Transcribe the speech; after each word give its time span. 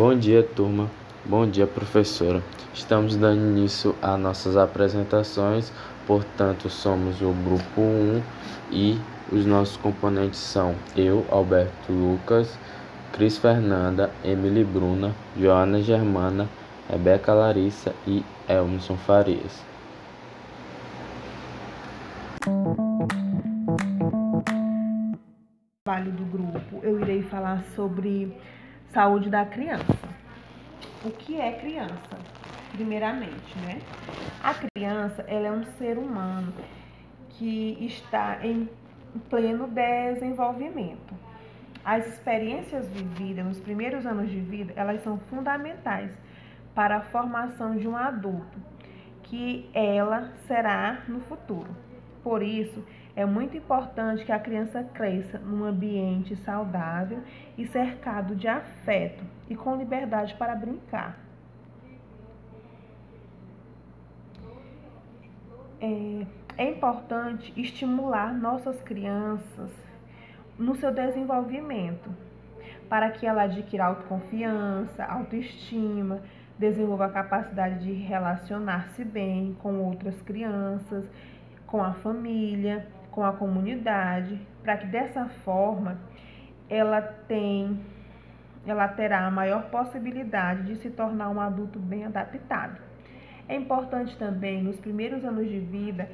Bom 0.00 0.16
dia, 0.16 0.42
turma. 0.42 0.90
Bom 1.26 1.46
dia, 1.46 1.66
professora. 1.66 2.42
Estamos 2.72 3.16
dando 3.16 3.42
início 3.42 3.94
às 4.00 4.18
nossas 4.18 4.56
apresentações, 4.56 5.70
portanto, 6.06 6.70
somos 6.70 7.20
o 7.20 7.32
grupo 7.32 7.82
1 7.82 8.22
e 8.72 8.98
os 9.30 9.44
nossos 9.44 9.76
componentes 9.76 10.38
são 10.38 10.74
eu, 10.96 11.26
Alberto 11.30 11.92
Lucas, 11.92 12.58
Cris 13.12 13.36
Fernanda, 13.36 14.10
Emily 14.24 14.64
Bruna, 14.64 15.14
Joana 15.38 15.82
Germana, 15.82 16.48
Rebeca 16.88 17.34
Larissa 17.34 17.94
e 18.06 18.24
Elmson 18.48 18.96
Farias. 18.96 19.62
trabalho 25.84 26.12
do 26.12 26.24
grupo, 26.24 26.80
eu 26.82 27.00
irei 27.00 27.20
falar 27.22 27.62
sobre 27.74 28.32
saúde 28.92 29.30
da 29.30 29.44
criança. 29.44 30.08
O 31.04 31.10
que 31.10 31.40
é 31.40 31.52
criança? 31.52 32.18
Primeiramente, 32.72 33.58
né? 33.64 33.80
A 34.42 34.54
criança, 34.54 35.24
ela 35.28 35.48
é 35.48 35.52
um 35.52 35.64
ser 35.78 35.96
humano 35.98 36.52
que 37.30 37.76
está 37.80 38.44
em 38.44 38.68
pleno 39.28 39.68
desenvolvimento. 39.68 41.14
As 41.84 42.06
experiências 42.06 42.88
vividas 42.88 43.44
nos 43.44 43.60
primeiros 43.60 44.04
anos 44.04 44.30
de 44.30 44.40
vida, 44.40 44.72
elas 44.76 45.02
são 45.02 45.18
fundamentais 45.18 46.12
para 46.74 46.98
a 46.98 47.00
formação 47.00 47.76
de 47.76 47.88
um 47.88 47.96
adulto, 47.96 48.58
que 49.22 49.68
ela 49.72 50.32
será 50.46 51.02
no 51.08 51.20
futuro. 51.20 51.74
Por 52.22 52.42
isso, 52.42 52.84
é 53.16 53.24
muito 53.24 53.56
importante 53.56 54.24
que 54.24 54.32
a 54.32 54.38
criança 54.38 54.84
cresça 54.84 55.38
num 55.38 55.64
ambiente 55.64 56.36
saudável 56.36 57.20
e 57.58 57.66
cercado 57.66 58.36
de 58.36 58.46
afeto 58.46 59.24
e 59.48 59.56
com 59.56 59.76
liberdade 59.76 60.34
para 60.34 60.54
brincar. 60.54 61.18
É, 65.80 66.26
é 66.56 66.70
importante 66.70 67.52
estimular 67.56 68.32
nossas 68.32 68.80
crianças 68.82 69.70
no 70.58 70.76
seu 70.76 70.92
desenvolvimento, 70.92 72.10
para 72.88 73.10
que 73.10 73.26
ela 73.26 73.42
adquira 73.42 73.86
autoconfiança, 73.86 75.04
autoestima, 75.04 76.20
desenvolva 76.58 77.06
a 77.06 77.10
capacidade 77.10 77.82
de 77.82 77.92
relacionar-se 77.92 79.02
bem 79.02 79.56
com 79.62 79.78
outras 79.78 80.20
crianças, 80.20 81.06
com 81.66 81.82
a 81.82 81.94
família 81.94 82.86
com 83.10 83.24
a 83.24 83.32
comunidade, 83.32 84.40
para 84.62 84.76
que 84.76 84.86
dessa 84.86 85.26
forma 85.44 85.98
ela 86.68 87.00
tem 87.00 87.80
ela 88.66 88.86
terá 88.88 89.26
a 89.26 89.30
maior 89.30 89.70
possibilidade 89.70 90.64
de 90.64 90.76
se 90.76 90.90
tornar 90.90 91.30
um 91.30 91.40
adulto 91.40 91.78
bem 91.78 92.04
adaptado. 92.04 92.78
É 93.48 93.56
importante 93.56 94.16
também 94.18 94.62
nos 94.62 94.78
primeiros 94.78 95.24
anos 95.24 95.48
de 95.48 95.58
vida 95.58 96.08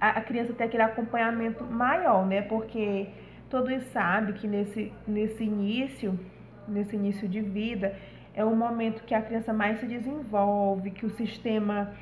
a, 0.00 0.20
criança 0.20 0.52
ter 0.52 0.64
aquele 0.64 0.82
acompanhamento 0.82 1.64
maior, 1.64 2.24
né? 2.26 2.42
Porque 2.42 3.08
todos 3.50 3.82
sabem 3.86 4.34
que 4.34 4.46
nesse, 4.46 4.92
nesse 5.06 5.42
início, 5.44 6.18
nesse 6.66 6.94
início 6.94 7.28
de 7.28 7.40
vida, 7.40 7.96
é 8.34 8.44
o 8.44 8.54
momento 8.54 9.02
que 9.02 9.14
a 9.14 9.20
criança 9.20 9.52
mais 9.52 9.80
se 9.80 9.86
desenvolve, 9.86 10.92
que 10.92 11.04
o 11.04 11.10
sistema 11.10 11.92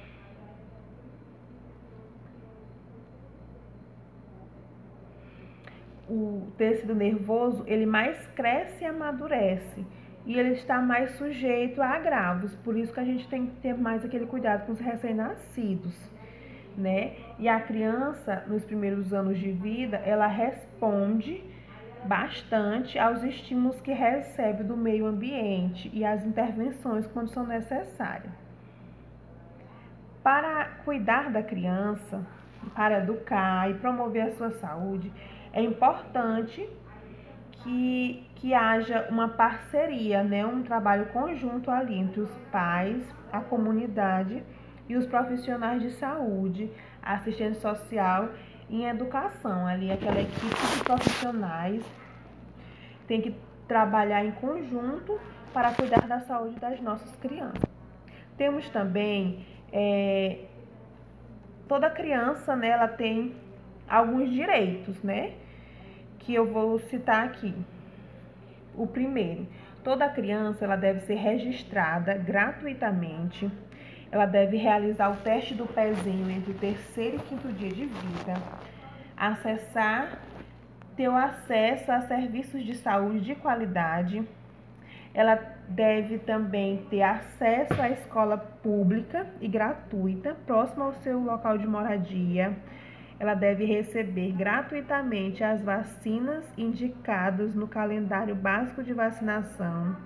o 6.08 6.52
tecido 6.56 6.94
nervoso 6.94 7.64
ele 7.66 7.86
mais 7.86 8.16
cresce 8.28 8.84
e 8.84 8.86
amadurece 8.86 9.84
e 10.26 10.38
ele 10.38 10.54
está 10.54 10.80
mais 10.80 11.12
sujeito 11.12 11.80
a 11.80 11.90
agravos. 11.90 12.55
Por 12.56 12.77
isso 12.77 12.92
que 12.92 13.00
a 13.00 13.05
gente 13.05 13.28
tem 13.28 13.46
que 13.46 13.56
ter 13.61 13.74
mais 13.74 14.05
aquele 14.05 14.27
cuidado 14.27 14.66
com 14.66 14.72
os 14.72 14.80
recém-nascidos, 14.80 15.95
né? 16.77 17.14
E 17.39 17.48
a 17.48 17.61
criança 17.61 18.45
nos 18.48 18.64
primeiros 18.64 19.12
anos 19.12 19.39
de 19.39 19.52
vida, 19.52 19.96
ela 19.98 20.27
responde 20.27 21.42
bastante 22.05 22.98
aos 22.98 23.22
estímulos 23.22 23.80
que 23.80 23.92
recebe 23.92 24.64
do 24.64 24.77
meio 24.77 25.06
ambiente 25.06 25.90
e 25.92 26.05
às 26.05 26.24
intervenções 26.24 27.06
quando 27.06 27.28
são 27.30 27.46
necessárias. 27.46 28.33
Para 30.22 30.64
cuidar 30.84 31.30
da 31.30 31.42
criança, 31.42 32.27
para 32.74 32.98
educar 32.98 33.70
e 33.70 33.74
promover 33.74 34.22
a 34.22 34.30
sua 34.33 34.50
saúde, 34.50 35.12
é 35.56 35.62
importante 35.62 36.68
que, 37.62 38.22
que 38.34 38.52
haja 38.52 39.08
uma 39.08 39.30
parceria, 39.30 40.22
né, 40.22 40.44
um 40.44 40.62
trabalho 40.62 41.06
conjunto 41.06 41.70
ali 41.70 41.94
entre 41.94 42.20
os 42.20 42.30
pais, 42.52 43.02
a 43.33 43.40
comunidade 43.40 44.45
e 44.86 44.95
os 44.95 45.06
profissionais 45.06 45.80
de 45.80 45.92
saúde, 45.92 46.70
assistente 47.02 47.56
social 47.56 48.28
e 48.68 48.83
em 48.83 48.86
educação. 48.86 49.66
Ali 49.66 49.90
aquela 49.90 50.20
equipe 50.20 50.45
de 50.45 50.84
profissionais 50.84 51.83
tem 53.08 53.22
que 53.22 53.34
trabalhar 53.66 54.27
em 54.27 54.33
conjunto 54.33 55.18
para 55.55 55.72
cuidar 55.72 56.06
da 56.06 56.20
saúde 56.20 56.61
das 56.61 56.78
nossas 56.83 57.16
crianças. 57.16 57.64
Temos 58.36 58.68
também 58.68 59.46
é, 59.72 60.40
toda 61.66 61.89
criança, 61.89 62.55
né, 62.55 62.68
ela 62.68 62.89
tem 62.89 63.34
alguns 63.89 64.30
direitos, 64.30 65.02
né? 65.02 65.45
Que 66.27 66.35
eu 66.35 66.53
vou 66.53 66.81
citar 66.81 67.25
aqui. 67.25 67.55
O 68.75 68.85
primeiro, 68.85 69.47
toda 69.85 70.09
criança 70.09 70.64
ela 70.64 70.75
deve 70.75 71.03
ser 71.03 71.14
registrada 71.14 72.14
gratuitamente. 72.14 73.48
Ela 74.11 74.27
deve 74.27 74.57
realizar 74.57 75.09
o 75.13 75.17
teste 75.19 75.55
do 75.55 75.67
pezinho 75.67 76.29
entre 76.29 76.51
o 76.51 76.59
terceiro 76.59 77.19
e 77.19 77.20
quinto 77.20 77.53
dia 77.53 77.69
de 77.69 77.85
vida. 77.85 78.35
Acessar, 79.17 80.19
ter 80.97 81.09
acesso 81.09 81.92
a 81.92 82.01
serviços 82.01 82.64
de 82.64 82.75
saúde 82.75 83.20
de 83.20 83.37
qualidade. 83.37 84.27
Ela 85.14 85.37
deve 85.69 86.19
também 86.19 86.85
ter 86.91 87.03
acesso 87.03 87.81
à 87.81 87.89
escola 87.91 88.37
pública 88.37 89.29
e 89.41 89.47
gratuita, 89.47 90.35
próxima 90.45 90.87
ao 90.87 90.95
seu 90.95 91.20
local 91.20 91.57
de 91.57 91.69
moradia 91.69 92.53
ela 93.18 93.34
deve 93.34 93.64
receber 93.64 94.32
gratuitamente 94.32 95.42
as 95.42 95.62
vacinas 95.62 96.44
indicadas 96.56 97.54
no 97.54 97.66
calendário 97.66 98.34
básico 98.34 98.82
de 98.82 98.92
vacinação. 98.92 99.96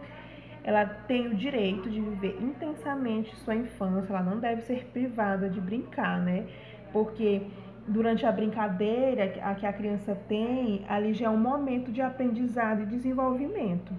Ela 0.63 0.85
tem 0.85 1.29
o 1.29 1.35
direito 1.35 1.91
de 1.91 2.01
viver 2.01 2.39
intensamente 2.41 3.35
sua 3.37 3.57
infância, 3.57 4.13
ela 4.13 4.23
não 4.23 4.39
deve 4.39 4.63
ser 4.63 4.87
privada 4.93 5.49
de 5.49 5.61
brincar, 5.61 6.21
né? 6.21 6.47
Porque 6.93 7.43
durante 7.89 8.25
a 8.25 8.31
brincadeira 8.31 9.33
a 9.43 9.55
que 9.55 9.67
a 9.67 9.73
criança 9.73 10.15
tem, 10.29 10.85
ali 10.89 11.13
já 11.15 11.27
é 11.27 11.31
um 11.31 11.37
momento 11.37 11.91
de 11.91 12.01
aprendizado 12.01 12.83
e 12.83 12.87
desenvolvimento. 12.87 13.93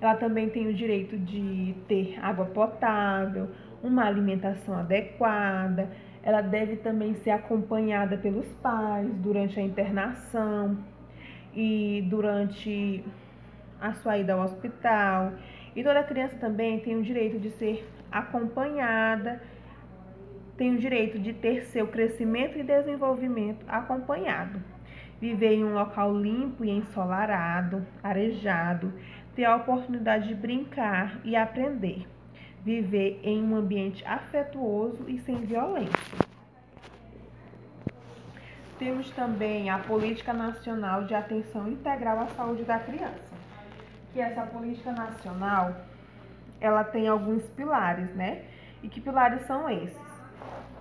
Ela 0.00 0.14
também 0.14 0.48
tem 0.48 0.68
o 0.68 0.74
direito 0.74 1.18
de 1.18 1.74
ter 1.88 2.18
água 2.22 2.46
potável, 2.46 3.50
uma 3.82 4.04
alimentação 4.04 4.76
adequada, 4.76 5.90
ela 6.24 6.40
deve 6.40 6.76
também 6.76 7.14
ser 7.16 7.30
acompanhada 7.30 8.16
pelos 8.16 8.50
pais 8.54 9.06
durante 9.16 9.60
a 9.60 9.62
internação 9.62 10.78
e 11.52 12.02
durante 12.08 13.04
a 13.78 13.92
sua 13.92 14.16
ida 14.16 14.32
ao 14.32 14.40
hospital. 14.40 15.34
E 15.76 15.84
toda 15.84 16.02
criança 16.02 16.34
também 16.38 16.80
tem 16.80 16.96
o 16.96 17.02
direito 17.02 17.38
de 17.38 17.50
ser 17.50 17.86
acompanhada, 18.10 19.42
tem 20.56 20.74
o 20.74 20.78
direito 20.78 21.18
de 21.18 21.34
ter 21.34 21.66
seu 21.66 21.88
crescimento 21.88 22.58
e 22.58 22.62
desenvolvimento 22.62 23.62
acompanhado. 23.68 24.62
Viver 25.20 25.52
em 25.52 25.64
um 25.64 25.74
local 25.74 26.16
limpo 26.16 26.64
e 26.64 26.70
ensolarado, 26.70 27.86
arejado, 28.02 28.90
ter 29.36 29.44
a 29.44 29.56
oportunidade 29.56 30.28
de 30.28 30.34
brincar 30.34 31.20
e 31.22 31.36
aprender 31.36 32.06
viver 32.64 33.20
em 33.22 33.42
um 33.42 33.56
ambiente 33.56 34.02
afetuoso 34.06 35.04
e 35.06 35.18
sem 35.20 35.36
violência. 35.44 36.18
Temos 38.78 39.10
também 39.10 39.68
a 39.68 39.78
Política 39.78 40.32
Nacional 40.32 41.04
de 41.04 41.14
Atenção 41.14 41.68
Integral 41.68 42.20
à 42.20 42.26
Saúde 42.28 42.64
da 42.64 42.78
Criança, 42.78 43.34
que 44.12 44.20
essa 44.20 44.46
política 44.46 44.92
nacional, 44.92 45.76
ela 46.58 46.82
tem 46.82 47.06
alguns 47.06 47.44
pilares, 47.50 48.12
né? 48.14 48.44
E 48.82 48.88
que 48.88 49.00
pilares 49.00 49.46
são 49.46 49.68
esses? 49.68 49.96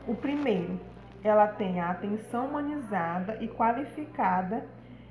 O 0.08 0.16
primeiro, 0.16 0.80
ela 1.22 1.48
tem 1.48 1.82
a 1.82 1.92
atenção 1.92 2.48
humanizada 2.48 3.38
e 3.42 3.48
qualificada 3.48 4.66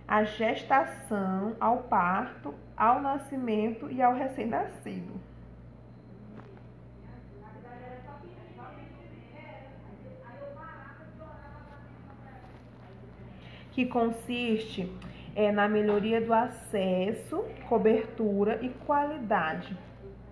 à 0.08 0.24
gestação, 0.24 1.54
ao 1.60 1.78
parto, 1.84 2.54
ao 2.76 3.00
nascimento 3.00 3.90
e 3.90 4.02
ao 4.02 4.14
recém-nascido. 4.14 5.31
Que 13.72 13.86
consiste 13.86 14.90
é, 15.34 15.50
na 15.50 15.69
melhoria 15.69 16.20
do 16.20 16.32
acesso, 16.32 17.44
cobertura 17.69 18.58
e 18.62 18.69
qualidade 18.69 19.76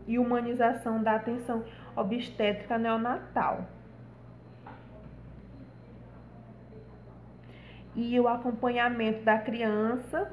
e 0.07 0.19
humanização 0.19 1.03
da 1.03 1.15
atenção 1.15 1.65
obstétrica 1.97 2.79
neonatal. 2.79 3.67
E 7.97 8.19
o 8.21 8.29
acompanhamento 8.29 9.25
da 9.25 9.39
criança 9.39 10.31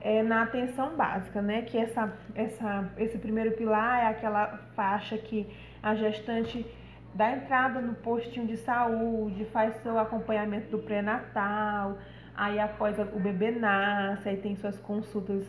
é, 0.00 0.22
na 0.22 0.42
atenção 0.42 0.96
básica, 0.96 1.42
né? 1.42 1.62
Que 1.62 1.76
essa, 1.76 2.12
essa, 2.34 2.90
esse 2.96 3.18
primeiro 3.18 3.52
pilar 3.52 4.04
é 4.04 4.06
aquela 4.06 4.58
faixa 4.74 5.18
que 5.18 5.46
a 5.82 5.94
gestante 5.94 6.66
dá 7.14 7.32
entrada 7.32 7.80
no 7.80 7.94
postinho 7.94 8.46
de 8.46 8.56
saúde, 8.58 9.44
faz 9.46 9.74
seu 9.82 9.98
acompanhamento 9.98 10.70
do 10.70 10.78
pré-natal, 10.78 11.98
aí 12.36 12.60
após 12.60 12.98
o 12.98 13.18
bebê 13.18 13.50
nasce, 13.50 14.28
aí 14.28 14.36
tem 14.36 14.56
suas 14.56 14.78
consultas 14.80 15.42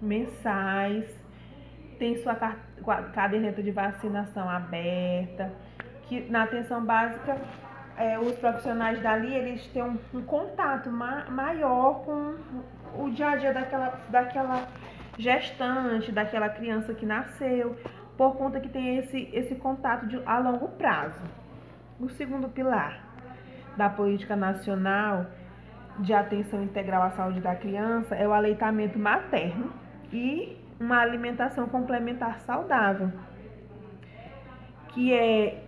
mensais, 0.00 1.04
tem 1.98 2.16
sua 2.22 2.34
caderneta 3.12 3.62
de 3.62 3.70
vacinação 3.70 4.48
aberta, 4.48 5.52
que 6.04 6.20
na 6.30 6.44
atenção 6.44 6.84
básica 6.84 7.36
é, 7.96 8.18
os 8.18 8.32
profissionais 8.38 9.02
dali 9.02 9.34
eles 9.34 9.66
têm 9.68 9.82
um, 9.82 9.98
um 10.14 10.22
contato 10.22 10.90
ma 10.90 11.26
maior 11.28 12.02
com 12.04 12.36
o 12.94 13.10
dia 13.10 13.30
a 13.30 13.36
dia 13.36 13.52
daquela, 13.52 14.00
daquela 14.08 14.68
gestante, 15.18 16.10
daquela 16.10 16.48
criança 16.48 16.94
que 16.94 17.04
nasceu, 17.04 17.76
por 18.16 18.36
conta 18.36 18.60
que 18.60 18.68
tem 18.68 18.98
esse, 18.98 19.28
esse 19.32 19.54
contato 19.56 20.06
de, 20.06 20.20
a 20.24 20.38
longo 20.38 20.68
prazo. 20.68 21.22
O 21.98 22.08
segundo 22.08 22.48
pilar 22.48 23.04
da 23.76 23.90
política 23.90 24.34
nacional 24.34 25.26
de 25.98 26.14
atenção 26.14 26.62
integral 26.62 27.02
à 27.02 27.10
saúde 27.10 27.40
da 27.40 27.54
criança 27.54 28.14
é 28.14 28.26
o 28.26 28.32
aleitamento 28.32 28.98
materno 28.98 29.72
e 30.12 30.56
uma 30.78 30.98
alimentação 30.98 31.68
complementar 31.68 32.40
saudável, 32.40 33.12
que 34.88 35.12
é 35.12 35.62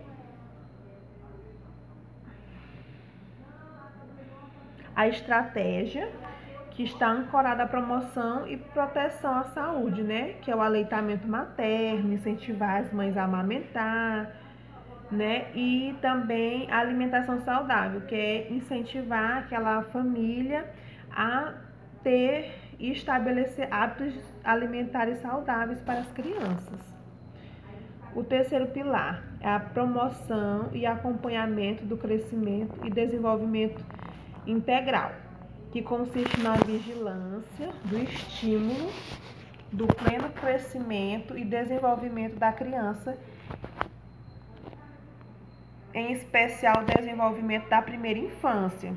a 4.95 5.07
estratégia 5.07 6.11
que 6.71 6.83
está 6.83 7.07
ancorada 7.07 7.63
à 7.63 7.67
promoção 7.67 8.47
e 8.47 8.57
proteção 8.57 9.35
à 9.37 9.43
saúde, 9.43 10.01
né? 10.01 10.33
Que 10.41 10.49
é 10.49 10.55
o 10.55 10.61
aleitamento 10.61 11.27
materno, 11.27 12.13
incentivar 12.13 12.81
as 12.81 12.91
mães 12.91 13.15
a 13.15 13.23
amamentar, 13.23 14.42
né? 15.11 15.51
E 15.53 15.95
também 16.01 16.69
a 16.71 16.79
alimentação 16.79 17.39
saudável, 17.41 18.01
que 18.01 18.15
é 18.15 18.51
incentivar 18.51 19.39
aquela 19.39 19.83
família 19.83 20.65
a 21.11 21.53
ter 22.03 22.53
e 22.79 22.91
estabelecer 22.91 23.67
hábitos 23.71 24.13
alimentares 24.43 25.19
saudáveis 25.19 25.79
para 25.81 25.99
as 25.99 26.11
crianças. 26.11 26.79
O 28.15 28.23
terceiro 28.23 28.67
pilar 28.67 29.23
é 29.39 29.49
a 29.49 29.59
promoção 29.59 30.69
e 30.73 30.85
acompanhamento 30.85 31.85
do 31.85 31.97
crescimento 31.97 32.85
e 32.85 32.89
desenvolvimento 32.89 33.83
integral, 34.45 35.11
que 35.71 35.81
consiste 35.81 36.39
na 36.41 36.53
vigilância 36.53 37.69
do 37.85 37.97
estímulo 37.97 38.91
do 39.71 39.87
pleno 39.87 40.29
crescimento 40.29 41.35
e 41.35 41.43
desenvolvimento 41.43 42.37
da 42.37 42.51
criança, 42.51 43.17
em 45.93 46.13
especial 46.13 46.81
o 46.81 46.85
desenvolvimento 46.85 47.69
da 47.69 47.81
primeira 47.81 48.19
infância, 48.19 48.93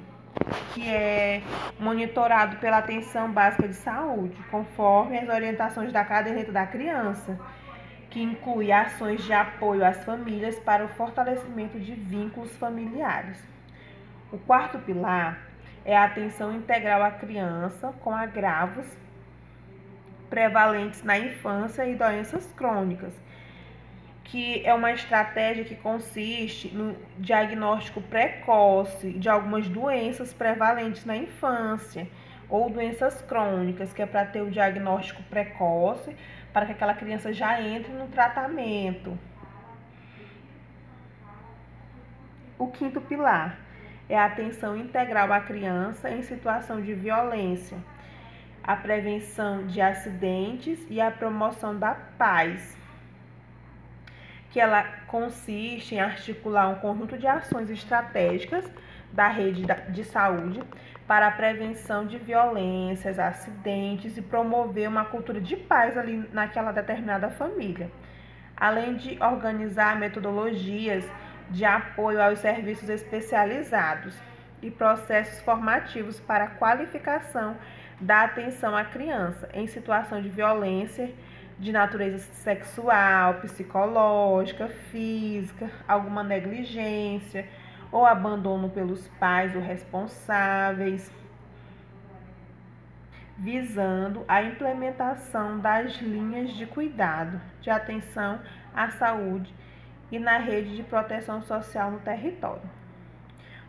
que 0.72 0.88
é 0.88 1.42
monitorado 1.78 2.56
pela 2.56 2.78
atenção 2.78 3.30
básica 3.30 3.68
de 3.68 3.74
saúde, 3.74 4.36
conforme 4.50 5.18
as 5.18 5.28
orientações 5.28 5.92
da 5.92 6.04
caderneta 6.04 6.52
da 6.52 6.66
criança, 6.66 7.38
que 8.08 8.22
inclui 8.22 8.72
ações 8.72 9.22
de 9.24 9.32
apoio 9.32 9.84
às 9.84 10.02
famílias 10.04 10.58
para 10.60 10.84
o 10.84 10.88
fortalecimento 10.88 11.78
de 11.78 11.94
vínculos 11.94 12.56
familiares. 12.56 13.42
O 14.32 14.38
quarto 14.38 14.78
pilar 14.78 15.38
é 15.84 15.96
a 15.96 16.04
atenção 16.04 16.54
integral 16.54 17.02
à 17.02 17.10
criança 17.10 17.92
com 18.00 18.14
agravos 18.14 18.86
prevalentes 20.28 21.02
na 21.02 21.18
infância 21.18 21.86
e 21.86 21.94
doenças 21.94 22.50
crônicas, 22.56 23.12
que 24.26 24.60
é 24.66 24.74
uma 24.74 24.92
estratégia 24.92 25.64
que 25.64 25.76
consiste 25.76 26.68
no 26.74 26.96
diagnóstico 27.16 28.00
precoce 28.00 29.12
de 29.12 29.28
algumas 29.28 29.68
doenças 29.68 30.34
prevalentes 30.34 31.04
na 31.04 31.16
infância 31.16 32.08
ou 32.48 32.68
doenças 32.68 33.22
crônicas, 33.22 33.92
que 33.92 34.02
é 34.02 34.06
para 34.06 34.26
ter 34.26 34.42
o 34.42 34.50
diagnóstico 34.50 35.22
precoce, 35.24 36.14
para 36.52 36.66
que 36.66 36.72
aquela 36.72 36.94
criança 36.94 37.32
já 37.32 37.60
entre 37.60 37.92
no 37.92 38.08
tratamento. 38.08 39.16
O 42.58 42.66
quinto 42.68 43.00
pilar 43.00 43.58
é 44.08 44.18
a 44.18 44.24
atenção 44.24 44.76
integral 44.76 45.32
à 45.32 45.40
criança 45.40 46.10
em 46.10 46.22
situação 46.22 46.80
de 46.80 46.94
violência, 46.94 47.78
a 48.62 48.74
prevenção 48.74 49.66
de 49.68 49.80
acidentes 49.80 50.84
e 50.90 51.00
a 51.00 51.12
promoção 51.12 51.78
da 51.78 51.94
paz, 51.94 52.76
que 54.56 54.60
ela 54.60 54.84
consiste 55.06 55.96
em 55.96 56.00
articular 56.00 56.66
um 56.70 56.76
conjunto 56.76 57.18
de 57.18 57.26
ações 57.26 57.68
estratégicas 57.68 58.64
da 59.12 59.28
rede 59.28 59.66
de 59.90 60.02
saúde 60.02 60.62
para 61.06 61.26
a 61.26 61.30
prevenção 61.30 62.06
de 62.06 62.16
violências, 62.16 63.18
acidentes 63.18 64.16
e 64.16 64.22
promover 64.22 64.88
uma 64.88 65.04
cultura 65.04 65.42
de 65.42 65.58
paz 65.58 65.98
ali 65.98 66.26
naquela 66.32 66.72
determinada 66.72 67.28
família, 67.28 67.90
além 68.56 68.94
de 68.94 69.22
organizar 69.22 69.98
metodologias 69.98 71.04
de 71.50 71.66
apoio 71.66 72.22
aos 72.22 72.38
serviços 72.38 72.88
especializados 72.88 74.14
e 74.62 74.70
processos 74.70 75.38
formativos 75.40 76.18
para 76.18 76.44
a 76.44 76.50
qualificação 76.52 77.58
da 78.00 78.22
atenção 78.22 78.74
à 78.74 78.86
criança 78.86 79.50
em 79.52 79.66
situação 79.66 80.22
de 80.22 80.30
violência 80.30 81.12
de 81.58 81.72
natureza 81.72 82.18
sexual, 82.18 83.34
psicológica, 83.34 84.68
física, 84.68 85.70
alguma 85.88 86.22
negligência 86.22 87.48
ou 87.90 88.04
abandono 88.04 88.68
pelos 88.68 89.08
pais 89.20 89.54
ou 89.54 89.62
responsáveis, 89.62 91.10
visando 93.38 94.24
a 94.28 94.42
implementação 94.42 95.58
das 95.58 95.96
linhas 95.96 96.50
de 96.54 96.66
cuidado, 96.66 97.40
de 97.60 97.70
atenção 97.70 98.40
à 98.74 98.90
saúde 98.90 99.54
e 100.10 100.18
na 100.18 100.38
rede 100.38 100.76
de 100.76 100.82
proteção 100.82 101.42
social 101.42 101.90
no 101.90 102.00
território. 102.00 102.68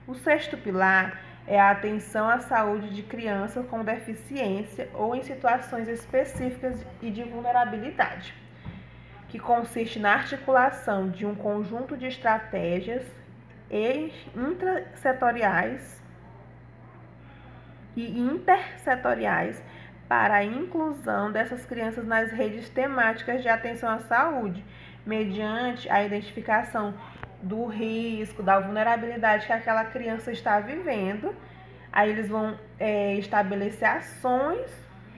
O 0.05 0.13
sexto 0.15 0.57
pilar 0.57 1.21
é 1.47 1.59
a 1.59 1.71
atenção 1.71 2.29
à 2.29 2.39
saúde 2.39 2.89
de 2.89 3.01
crianças 3.01 3.65
com 3.67 3.83
deficiência 3.83 4.89
ou 4.93 5.15
em 5.15 5.23
situações 5.23 5.87
específicas 5.87 6.85
e 7.01 7.09
de 7.09 7.23
vulnerabilidade, 7.23 8.33
que 9.29 9.39
consiste 9.39 9.97
na 9.97 10.13
articulação 10.13 11.09
de 11.09 11.25
um 11.25 11.33
conjunto 11.33 11.95
de 11.95 12.05
estratégias 12.05 13.03
intrasetoriais 14.35 16.03
e 17.95 18.19
intersetoriais 18.19 19.63
para 20.07 20.35
a 20.35 20.43
inclusão 20.43 21.31
dessas 21.31 21.65
crianças 21.65 22.05
nas 22.05 22.31
redes 22.31 22.69
temáticas 22.69 23.41
de 23.41 23.49
atenção 23.49 23.89
à 23.89 23.99
saúde 23.99 24.63
mediante 25.05 25.89
a 25.89 26.03
identificação 26.03 26.93
do 27.41 27.65
risco, 27.65 28.41
da 28.41 28.59
vulnerabilidade 28.59 29.45
que 29.45 29.53
aquela 29.53 29.85
criança 29.85 30.31
está 30.31 30.59
vivendo. 30.59 31.35
Aí 31.91 32.09
eles 32.09 32.27
vão 32.27 32.57
é, 32.79 33.15
estabelecer 33.15 33.87
ações 33.87 34.69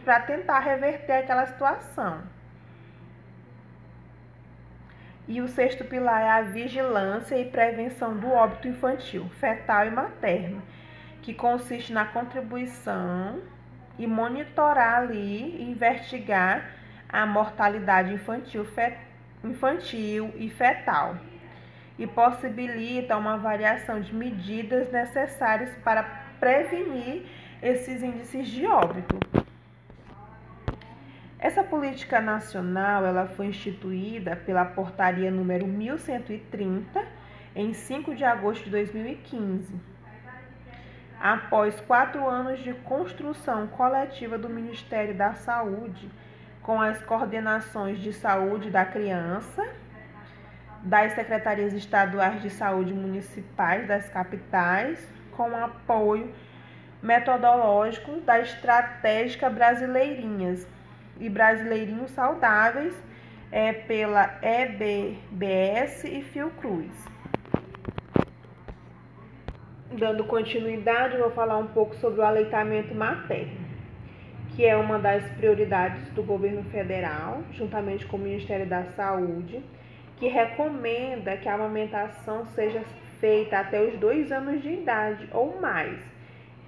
para 0.03 0.19
tentar 0.21 0.59
reverter 0.59 1.13
aquela 1.13 1.45
situação. 1.45 2.21
E 5.27 5.41
o 5.41 5.47
sexto 5.47 5.85
pilar 5.85 6.21
é 6.21 6.29
a 6.29 6.41
vigilância 6.41 7.35
e 7.35 7.45
prevenção 7.45 8.17
do 8.17 8.31
óbito 8.31 8.67
infantil, 8.67 9.29
fetal 9.39 9.85
e 9.85 9.91
materno, 9.91 10.61
que 11.21 11.33
consiste 11.33 11.93
na 11.93 12.05
contribuição 12.05 13.39
e 13.97 14.07
monitorar 14.07 15.03
ali, 15.03 15.61
investigar 15.61 16.71
a 17.07 17.25
mortalidade 17.25 18.13
infantil 18.13 18.65
fetal 18.65 19.09
infantil 19.41 20.33
e 20.35 20.49
fetal 20.49 21.15
e 21.99 22.07
possibilita 22.07 23.17
uma 23.17 23.37
variação 23.37 23.99
de 23.99 24.15
medidas 24.15 24.89
necessárias 24.89 25.69
para 25.83 26.01
prevenir 26.39 27.25
esses 27.61 28.01
índices 28.01 28.47
de 28.47 28.65
óbito. 28.65 29.19
Essa 31.37 31.61
política 31.61 32.21
nacional 32.21 33.05
ela 33.05 33.27
foi 33.27 33.47
instituída 33.47 34.35
pela 34.35 34.63
portaria 34.63 35.29
número 35.29 35.67
1130 35.67 37.05
em 37.55 37.73
5 37.73 38.15
de 38.15 38.23
agosto 38.23 38.63
de 38.63 38.69
2015, 38.71 39.73
após 41.19 41.79
quatro 41.81 42.27
anos 42.27 42.59
de 42.59 42.73
construção 42.73 43.67
coletiva 43.67 44.37
do 44.37 44.49
Ministério 44.49 45.15
da 45.15 45.33
Saúde 45.33 46.09
com 46.61 46.79
as 46.79 47.01
coordenações 47.01 47.99
de 47.99 48.13
saúde 48.13 48.69
da 48.69 48.85
criança, 48.85 49.67
das 50.83 51.13
secretarias 51.13 51.73
estaduais 51.73 52.41
de 52.41 52.49
saúde 52.49 52.93
municipais 52.93 53.87
das 53.87 54.09
capitais, 54.09 55.05
com 55.31 55.55
apoio 55.55 56.33
metodológico 57.01 58.19
da 58.21 58.39
estratégica 58.39 59.49
Brasileirinhas 59.49 60.67
e 61.19 61.29
Brasileirinhos 61.29 62.11
Saudáveis 62.11 62.93
é, 63.51 63.73
pela 63.73 64.37
EBBS 64.41 66.03
e 66.03 66.21
Fiocruz. 66.21 66.91
Dando 69.91 70.23
continuidade, 70.25 71.17
vou 71.17 71.31
falar 71.31 71.57
um 71.57 71.67
pouco 71.67 71.95
sobre 71.95 72.21
o 72.21 72.23
aleitamento 72.23 72.93
materno, 72.93 73.57
que 74.55 74.65
é 74.65 74.75
uma 74.75 74.99
das 74.99 75.23
prioridades 75.31 76.09
do 76.09 76.21
governo 76.21 76.63
federal, 76.65 77.43
juntamente 77.53 78.05
com 78.05 78.17
o 78.17 78.19
Ministério 78.19 78.67
da 78.67 78.83
Saúde, 78.91 79.63
que 80.19 80.27
recomenda 80.27 81.37
que 81.37 81.47
a 81.47 81.53
amamentação 81.53 82.45
seja 82.47 82.83
feita 83.19 83.59
até 83.59 83.81
os 83.81 83.97
dois 83.97 84.31
anos 84.31 84.61
de 84.61 84.69
idade 84.69 85.27
ou 85.31 85.59
mais, 85.59 85.99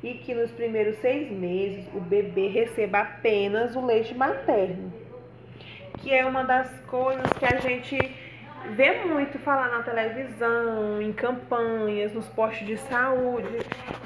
e 0.01 0.15
que 0.15 0.33
nos 0.33 0.51
primeiros 0.51 0.97
seis 0.97 1.29
meses 1.31 1.85
o 1.93 1.99
bebê 1.99 2.47
receba 2.47 2.99
apenas 2.99 3.75
o 3.75 3.85
leite 3.85 4.15
materno, 4.15 4.91
que 5.99 6.13
é 6.13 6.25
uma 6.25 6.43
das 6.43 6.69
coisas 6.81 7.31
que 7.33 7.45
a 7.45 7.59
gente 7.59 7.97
vê 8.71 9.03
muito 9.05 9.37
falar 9.39 9.69
na 9.69 9.83
televisão, 9.83 11.01
em 11.01 11.11
campanhas, 11.11 12.13
nos 12.13 12.27
postos 12.29 12.65
de 12.65 12.77
saúde, 12.77 13.59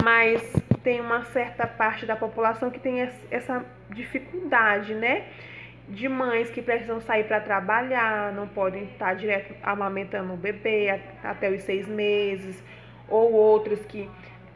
mas 0.03 0.41
tem 0.83 1.01
uma 1.01 1.23
certa 1.25 1.65
parte 1.65 2.05
da 2.05 2.15
população 2.15 2.69
que 2.69 2.79
tem 2.79 3.09
essa 3.31 3.65
dificuldade, 3.89 4.93
né? 4.93 5.27
De 5.87 6.09
mães 6.09 6.49
que 6.49 6.61
precisam 6.61 6.99
sair 6.99 7.25
para 7.25 7.39
trabalhar, 7.39 8.33
não 8.33 8.47
podem 8.47 8.85
estar 8.85 9.13
direto 9.15 9.53
amamentando 9.61 10.33
o 10.33 10.37
bebê 10.37 11.01
até 11.23 11.49
os 11.49 11.61
seis 11.61 11.87
meses, 11.87 12.63
ou 13.07 13.31
outros 13.33 13.85
que, 13.85 14.09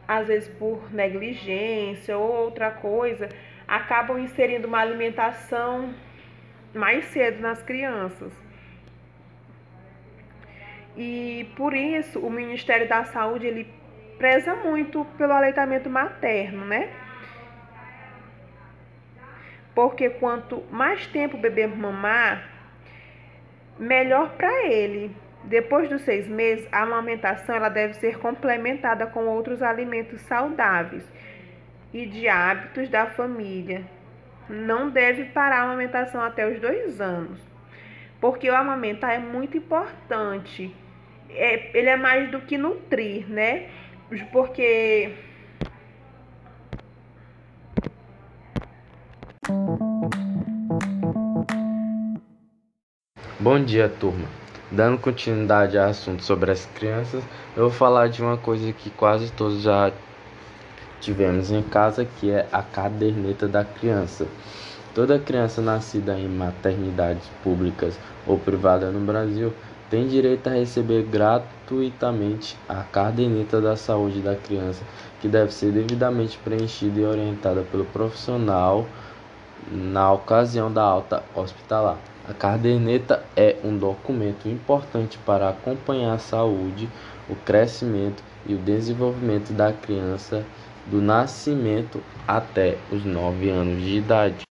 às 0.08 0.26
vezes 0.26 0.48
por 0.48 0.92
negligência 0.92 2.18
ou 2.18 2.44
outra 2.44 2.72
coisa, 2.72 3.28
acabam 3.66 4.18
inserindo 4.18 4.66
uma 4.66 4.80
alimentação 4.80 5.94
mais 6.74 7.04
cedo 7.06 7.40
nas 7.40 7.62
crianças. 7.62 8.32
E 10.96 11.48
por 11.56 11.72
isso 11.72 12.18
o 12.18 12.28
Ministério 12.28 12.88
da 12.88 13.04
Saúde 13.04 13.46
ele 13.46 13.72
preza 14.18 14.54
muito 14.56 15.04
pelo 15.16 15.32
aleitamento 15.32 15.88
materno, 15.88 16.64
né? 16.66 16.90
Porque 19.80 20.10
quanto 20.10 20.62
mais 20.70 21.06
tempo 21.06 21.38
o 21.38 21.40
bebê 21.40 21.66
mamar, 21.66 22.46
melhor 23.78 24.28
para 24.36 24.66
ele. 24.66 25.10
Depois 25.44 25.88
dos 25.88 26.02
seis 26.02 26.28
meses, 26.28 26.68
a 26.70 26.82
amamentação 26.82 27.54
ela 27.54 27.70
deve 27.70 27.94
ser 27.94 28.18
complementada 28.18 29.06
com 29.06 29.24
outros 29.24 29.62
alimentos 29.62 30.20
saudáveis 30.20 31.10
e 31.94 32.04
de 32.04 32.28
hábitos 32.28 32.90
da 32.90 33.06
família. 33.06 33.82
Não 34.50 34.90
deve 34.90 35.24
parar 35.24 35.60
a 35.60 35.62
amamentação 35.62 36.20
até 36.20 36.46
os 36.46 36.60
dois 36.60 37.00
anos, 37.00 37.40
porque 38.20 38.50
o 38.50 38.54
amamentar 38.54 39.14
é 39.14 39.18
muito 39.18 39.56
importante 39.56 40.76
é, 41.30 41.70
ele 41.72 41.88
é 41.88 41.96
mais 41.96 42.30
do 42.30 42.42
que 42.42 42.58
nutrir, 42.58 43.26
né? 43.30 43.70
Porque 44.30 45.14
Bom 53.42 53.64
dia, 53.64 53.88
turma. 53.88 54.28
Dando 54.70 54.98
continuidade 54.98 55.78
ao 55.78 55.88
assunto 55.88 56.22
sobre 56.22 56.50
as 56.50 56.66
crianças, 56.74 57.24
eu 57.56 57.62
vou 57.62 57.70
falar 57.70 58.10
de 58.10 58.20
uma 58.20 58.36
coisa 58.36 58.70
que 58.70 58.90
quase 58.90 59.32
todos 59.32 59.62
já 59.62 59.90
tivemos 61.00 61.50
em 61.50 61.62
casa, 61.62 62.04
que 62.04 62.30
é 62.30 62.46
a 62.52 62.62
caderneta 62.62 63.48
da 63.48 63.64
criança. 63.64 64.26
Toda 64.94 65.18
criança 65.18 65.62
nascida 65.62 66.18
em 66.18 66.28
maternidades 66.28 67.26
públicas 67.42 67.98
ou 68.26 68.38
privadas 68.38 68.92
no 68.92 69.00
Brasil 69.00 69.54
tem 69.88 70.06
direito 70.06 70.46
a 70.48 70.52
receber 70.52 71.04
gratuitamente 71.04 72.58
a 72.68 72.82
caderneta 72.82 73.58
da 73.58 73.74
saúde 73.74 74.20
da 74.20 74.36
criança, 74.36 74.84
que 75.18 75.28
deve 75.28 75.50
ser 75.50 75.72
devidamente 75.72 76.36
preenchida 76.44 77.00
e 77.00 77.06
orientada 77.06 77.62
pelo 77.62 77.86
profissional 77.86 78.86
na 79.70 80.12
ocasião 80.12 80.72
da 80.72 80.82
alta 80.82 81.22
hospitalar. 81.34 81.98
A 82.28 82.32
caderneta 82.32 83.24
é 83.36 83.56
um 83.64 83.76
documento 83.76 84.48
importante 84.48 85.18
para 85.18 85.48
acompanhar 85.48 86.14
a 86.14 86.18
saúde, 86.18 86.88
o 87.28 87.34
crescimento 87.34 88.22
e 88.46 88.54
o 88.54 88.58
desenvolvimento 88.58 89.52
da 89.52 89.72
criança 89.72 90.44
do 90.86 91.00
nascimento 91.00 92.02
até 92.26 92.76
os 92.90 93.04
9 93.04 93.48
anos 93.50 93.82
de 93.82 93.96
idade. 93.96 94.42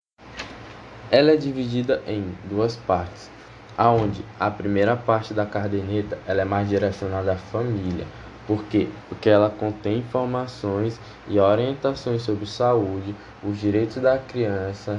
Ela 1.10 1.32
é 1.32 1.36
dividida 1.36 2.02
em 2.06 2.34
duas 2.48 2.76
partes 2.76 3.30
aonde 3.78 4.24
a 4.40 4.50
primeira 4.50 4.96
parte 4.96 5.32
da 5.32 5.46
caderneta 5.46 6.18
ela 6.26 6.42
é 6.42 6.44
mais 6.44 6.68
direcionada 6.68 7.34
à 7.34 7.36
família. 7.36 8.04
Por 8.48 8.64
quê? 8.64 8.88
Porque 9.10 9.28
ela 9.28 9.50
contém 9.50 9.98
informações 9.98 10.98
e 11.28 11.38
orientações 11.38 12.22
sobre 12.22 12.46
saúde, 12.46 13.14
os 13.44 13.58
direitos 13.58 13.96
da 13.96 14.16
criança, 14.16 14.98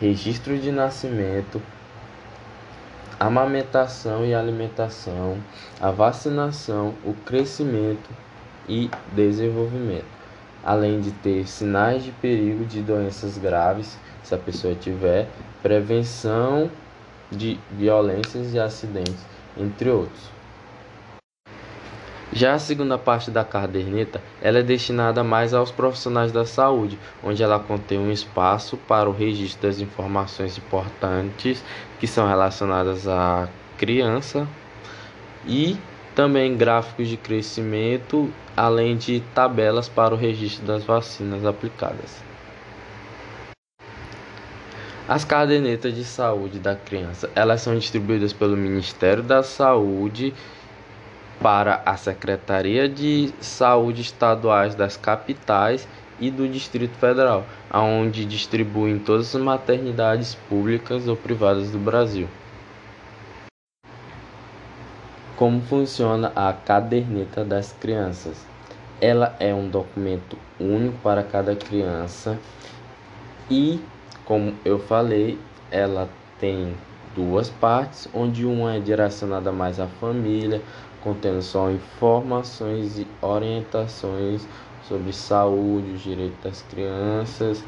registro 0.00 0.58
de 0.58 0.72
nascimento, 0.72 1.60
amamentação 3.20 4.24
e 4.24 4.34
alimentação, 4.34 5.36
a 5.78 5.90
vacinação, 5.90 6.94
o 7.04 7.12
crescimento 7.12 8.08
e 8.66 8.90
desenvolvimento, 9.12 10.06
além 10.64 11.02
de 11.02 11.10
ter 11.10 11.46
sinais 11.46 12.02
de 12.02 12.10
perigo 12.10 12.64
de 12.64 12.80
doenças 12.80 13.36
graves, 13.36 13.98
se 14.22 14.34
a 14.34 14.38
pessoa 14.38 14.74
tiver, 14.74 15.28
prevenção 15.62 16.70
de 17.30 17.60
violências 17.70 18.54
e 18.54 18.58
acidentes, 18.58 19.26
entre 19.58 19.90
outros. 19.90 20.37
Já 22.32 22.54
a 22.54 22.58
segunda 22.58 22.98
parte 22.98 23.30
da 23.30 23.42
caderneta, 23.42 24.20
ela 24.42 24.58
é 24.58 24.62
destinada 24.62 25.24
mais 25.24 25.54
aos 25.54 25.70
profissionais 25.70 26.30
da 26.30 26.44
saúde, 26.44 26.98
onde 27.24 27.42
ela 27.42 27.58
contém 27.58 27.98
um 27.98 28.12
espaço 28.12 28.76
para 28.76 29.08
o 29.08 29.12
registro 29.12 29.66
das 29.66 29.80
informações 29.80 30.58
importantes 30.58 31.64
que 31.98 32.06
são 32.06 32.28
relacionadas 32.28 33.08
à 33.08 33.48
criança 33.78 34.46
e 35.46 35.78
também 36.14 36.54
gráficos 36.54 37.08
de 37.08 37.16
crescimento, 37.16 38.30
além 38.54 38.96
de 38.96 39.20
tabelas 39.34 39.88
para 39.88 40.14
o 40.14 40.18
registro 40.18 40.66
das 40.66 40.84
vacinas 40.84 41.46
aplicadas. 41.46 42.22
As 45.08 45.24
cadernetas 45.24 45.94
de 45.94 46.04
saúde 46.04 46.58
da 46.58 46.76
criança, 46.76 47.30
elas 47.34 47.62
são 47.62 47.74
distribuídas 47.74 48.34
pelo 48.34 48.54
Ministério 48.54 49.22
da 49.22 49.42
Saúde 49.42 50.34
para 51.40 51.82
a 51.84 51.96
Secretaria 51.96 52.88
de 52.88 53.32
Saúde 53.40 54.02
estaduais 54.02 54.74
das 54.74 54.96
capitais 54.96 55.86
e 56.20 56.30
do 56.30 56.48
Distrito 56.48 56.96
Federal, 56.96 57.46
aonde 57.70 58.24
distribuem 58.24 58.98
todas 58.98 59.34
as 59.34 59.40
maternidades 59.40 60.34
públicas 60.48 61.06
ou 61.06 61.16
privadas 61.16 61.70
do 61.70 61.78
Brasil. 61.78 62.28
Como 65.36 65.60
funciona 65.62 66.32
a 66.34 66.52
caderneta 66.52 67.44
das 67.44 67.72
crianças? 67.72 68.44
Ela 69.00 69.36
é 69.38 69.54
um 69.54 69.68
documento 69.68 70.36
único 70.58 70.98
para 70.98 71.22
cada 71.22 71.54
criança 71.54 72.36
e 73.48 73.80
como 74.28 74.52
eu 74.62 74.78
falei, 74.78 75.38
ela 75.70 76.06
tem 76.38 76.74
duas 77.16 77.48
partes, 77.48 78.06
onde 78.12 78.44
uma 78.44 78.74
é 78.74 78.78
direcionada 78.78 79.50
mais 79.50 79.80
à 79.80 79.86
família, 79.86 80.60
contendo 81.02 81.42
só 81.42 81.70
informações 81.70 82.98
e 82.98 83.06
orientações 83.20 84.46
sobre 84.88 85.12
saúde, 85.12 85.92
os 85.92 86.00
direitos 86.00 86.38
das 86.42 86.62
crianças, 86.62 87.62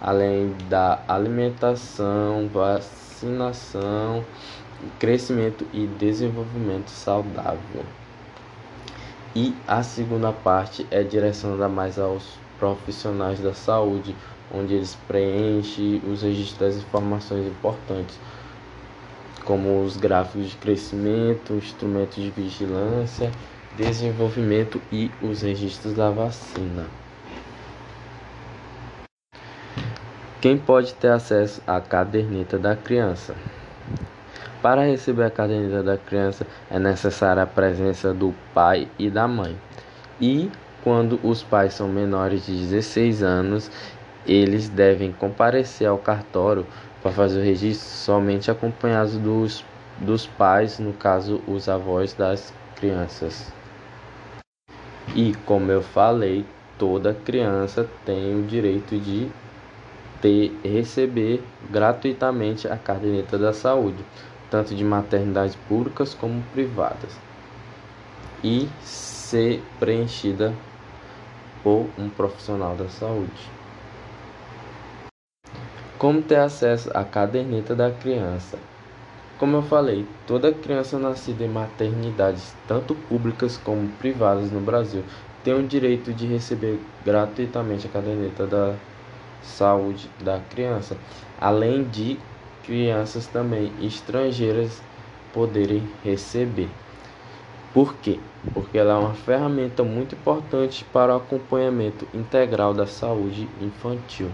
além 0.00 0.54
da 0.68 1.02
alimentação, 1.06 2.48
vacinação, 2.52 4.24
crescimento 4.98 5.66
e 5.72 5.86
desenvolvimento 5.86 6.88
saudável. 6.88 7.84
E 9.34 9.54
a 9.66 9.82
segunda 9.82 10.32
parte 10.32 10.86
é 10.90 11.02
direcionada 11.04 11.68
mais 11.68 11.98
aos 11.98 12.38
profissionais 12.58 13.38
da 13.40 13.54
saúde, 13.54 14.16
onde 14.52 14.74
eles 14.74 14.96
preenchem 15.06 16.02
os 16.04 16.22
registros 16.22 16.58
das 16.58 16.76
informações 16.82 17.46
importantes, 17.46 18.18
como 19.50 19.82
os 19.82 19.96
gráficos 19.96 20.50
de 20.50 20.56
crescimento, 20.58 21.54
instrumentos 21.54 22.22
de 22.22 22.30
vigilância, 22.30 23.32
desenvolvimento 23.76 24.80
e 24.92 25.10
os 25.20 25.42
registros 25.42 25.92
da 25.92 26.08
vacina. 26.08 26.86
Quem 30.40 30.56
pode 30.56 30.94
ter 30.94 31.08
acesso 31.08 31.60
à 31.66 31.80
caderneta 31.80 32.60
da 32.60 32.76
criança? 32.76 33.34
Para 34.62 34.84
receber 34.84 35.24
a 35.24 35.30
caderneta 35.30 35.82
da 35.82 35.98
criança 35.98 36.46
é 36.70 36.78
necessária 36.78 37.42
a 37.42 37.46
presença 37.46 38.14
do 38.14 38.32
pai 38.54 38.86
e 39.00 39.10
da 39.10 39.26
mãe. 39.26 39.58
E 40.20 40.48
quando 40.84 41.18
os 41.24 41.42
pais 41.42 41.74
são 41.74 41.88
menores 41.88 42.46
de 42.46 42.52
16 42.52 43.24
anos, 43.24 43.68
eles 44.24 44.68
devem 44.68 45.10
comparecer 45.10 45.88
ao 45.88 45.98
cartório 45.98 46.64
para 47.02 47.12
fazer 47.12 47.40
o 47.40 47.44
registro 47.44 47.88
somente 47.88 48.50
acompanhados 48.50 49.14
dos, 49.14 49.64
dos 49.98 50.26
pais, 50.26 50.78
no 50.78 50.92
caso, 50.92 51.42
os 51.46 51.68
avós 51.68 52.12
das 52.14 52.52
crianças. 52.76 53.52
E 55.14 55.34
como 55.44 55.72
eu 55.72 55.82
falei, 55.82 56.44
toda 56.78 57.14
criança 57.14 57.88
tem 58.04 58.38
o 58.38 58.46
direito 58.46 58.98
de 58.98 59.28
ter, 60.20 60.58
receber 60.62 61.42
gratuitamente 61.70 62.68
a 62.68 62.76
caderneta 62.76 63.38
da 63.38 63.52
saúde, 63.52 64.04
tanto 64.50 64.74
de 64.74 64.84
maternidades 64.84 65.56
públicas 65.68 66.14
como 66.14 66.42
privadas, 66.52 67.16
e 68.42 68.68
ser 68.80 69.62
preenchida 69.78 70.54
por 71.62 71.88
um 71.98 72.08
profissional 72.08 72.74
da 72.74 72.88
saúde. 72.88 73.59
Como 76.00 76.22
ter 76.22 76.36
acesso 76.36 76.90
à 76.94 77.04
caderneta 77.04 77.76
da 77.76 77.90
criança? 77.90 78.58
Como 79.38 79.54
eu 79.54 79.62
falei, 79.62 80.06
toda 80.26 80.50
criança 80.50 80.98
nascida 80.98 81.44
em 81.44 81.48
maternidades, 81.48 82.54
tanto 82.66 82.94
públicas 82.94 83.58
como 83.58 83.86
privadas 83.98 84.50
no 84.50 84.62
Brasil, 84.62 85.04
tem 85.44 85.52
o 85.52 85.62
direito 85.62 86.14
de 86.14 86.26
receber 86.26 86.80
gratuitamente 87.04 87.86
a 87.86 87.90
caderneta 87.90 88.46
da 88.46 88.76
saúde 89.42 90.08
da 90.18 90.38
criança, 90.38 90.96
além 91.38 91.84
de 91.84 92.18
crianças 92.64 93.26
também 93.26 93.70
estrangeiras 93.82 94.80
poderem 95.34 95.86
receber. 96.02 96.70
Por 97.74 97.92
quê? 97.96 98.18
Porque 98.54 98.78
ela 98.78 98.94
é 98.94 98.96
uma 98.96 99.12
ferramenta 99.12 99.84
muito 99.84 100.14
importante 100.14 100.82
para 100.82 101.12
o 101.12 101.18
acompanhamento 101.18 102.08
integral 102.14 102.72
da 102.72 102.86
saúde 102.86 103.50
infantil. 103.60 104.30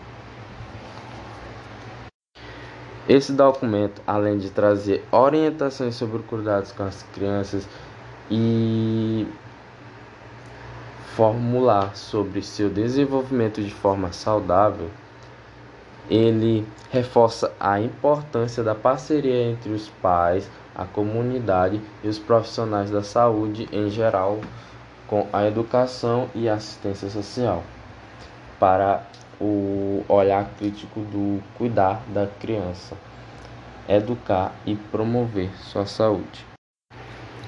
Esse 3.08 3.32
documento, 3.32 4.02
além 4.04 4.36
de 4.36 4.50
trazer 4.50 5.04
orientações 5.12 5.94
sobre 5.94 6.22
cuidados 6.24 6.72
com 6.72 6.82
as 6.82 7.04
crianças 7.14 7.68
e 8.28 9.26
formular 11.14 11.94
sobre 11.94 12.42
seu 12.42 12.68
desenvolvimento 12.68 13.62
de 13.62 13.72
forma 13.72 14.12
saudável, 14.12 14.90
ele 16.10 16.66
reforça 16.90 17.52
a 17.60 17.80
importância 17.80 18.62
da 18.62 18.74
parceria 18.74 19.50
entre 19.50 19.70
os 19.72 19.88
pais, 20.02 20.50
a 20.74 20.84
comunidade 20.84 21.80
e 22.02 22.08
os 22.08 22.18
profissionais 22.18 22.90
da 22.90 23.02
saúde 23.02 23.68
em 23.72 23.88
geral 23.88 24.40
com 25.06 25.28
a 25.32 25.46
educação 25.46 26.28
e 26.34 26.48
assistência 26.48 27.08
social. 27.08 27.62
Para 28.58 29.06
o 29.40 30.04
olhar 30.08 30.48
crítico 30.58 31.00
do 31.00 31.42
cuidar 31.56 32.02
da 32.12 32.26
criança, 32.26 32.96
educar 33.88 34.52
e 34.64 34.74
promover 34.74 35.50
sua 35.56 35.86
saúde. 35.86 36.44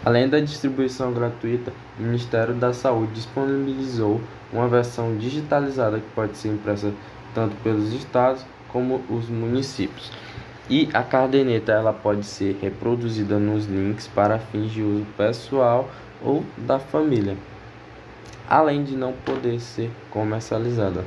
Além 0.05 0.29
da 0.29 0.39
distribuição 0.39 1.13
gratuita, 1.13 1.73
o 1.99 2.03
Ministério 2.03 2.55
da 2.55 2.73
Saúde 2.73 3.13
disponibilizou 3.13 4.21
uma 4.53 4.69
versão 4.69 5.17
digitalizada 5.17 5.99
que 5.99 6.11
pode 6.15 6.37
ser 6.37 6.49
impressa 6.49 6.93
tanto 7.35 7.57
pelos 7.63 7.93
estados 7.93 8.45
como 8.69 9.03
os 9.11 9.29
municípios. 9.29 10.13
E 10.71 10.89
a 10.93 11.03
caderneta 11.03 11.73
ela 11.73 11.93
pode 11.93 12.25
ser 12.25 12.59
reproduzida 12.61 13.39
nos 13.39 13.67
links 13.67 14.07
para 14.07 14.39
fins 14.39 14.71
de 14.71 14.83
uso 14.83 15.07
pessoal 15.17 15.89
ou 16.23 16.45
da 16.57 16.79
família, 16.79 17.37
além 18.49 18.85
de 18.85 18.95
não 18.95 19.13
poder 19.13 19.61
ser 19.61 19.91
comercializada. 20.11 21.05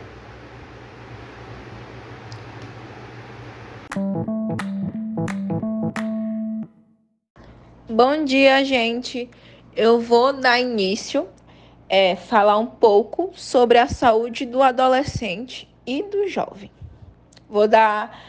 Bom 8.04 8.26
dia, 8.26 8.66
gente. 8.66 9.30
Eu 9.76 10.02
vou 10.02 10.34
dar 10.34 10.60
início, 10.60 11.30
é, 11.88 12.16
falar 12.16 12.58
um 12.58 12.66
pouco 12.66 13.30
sobre 13.36 13.78
a 13.78 13.88
saúde 13.88 14.44
do 14.44 14.64
adolescente 14.64 15.72
e 15.86 16.02
do 16.02 16.28
jovem. 16.28 16.72
Vou 17.48 17.68
dar 17.68 18.20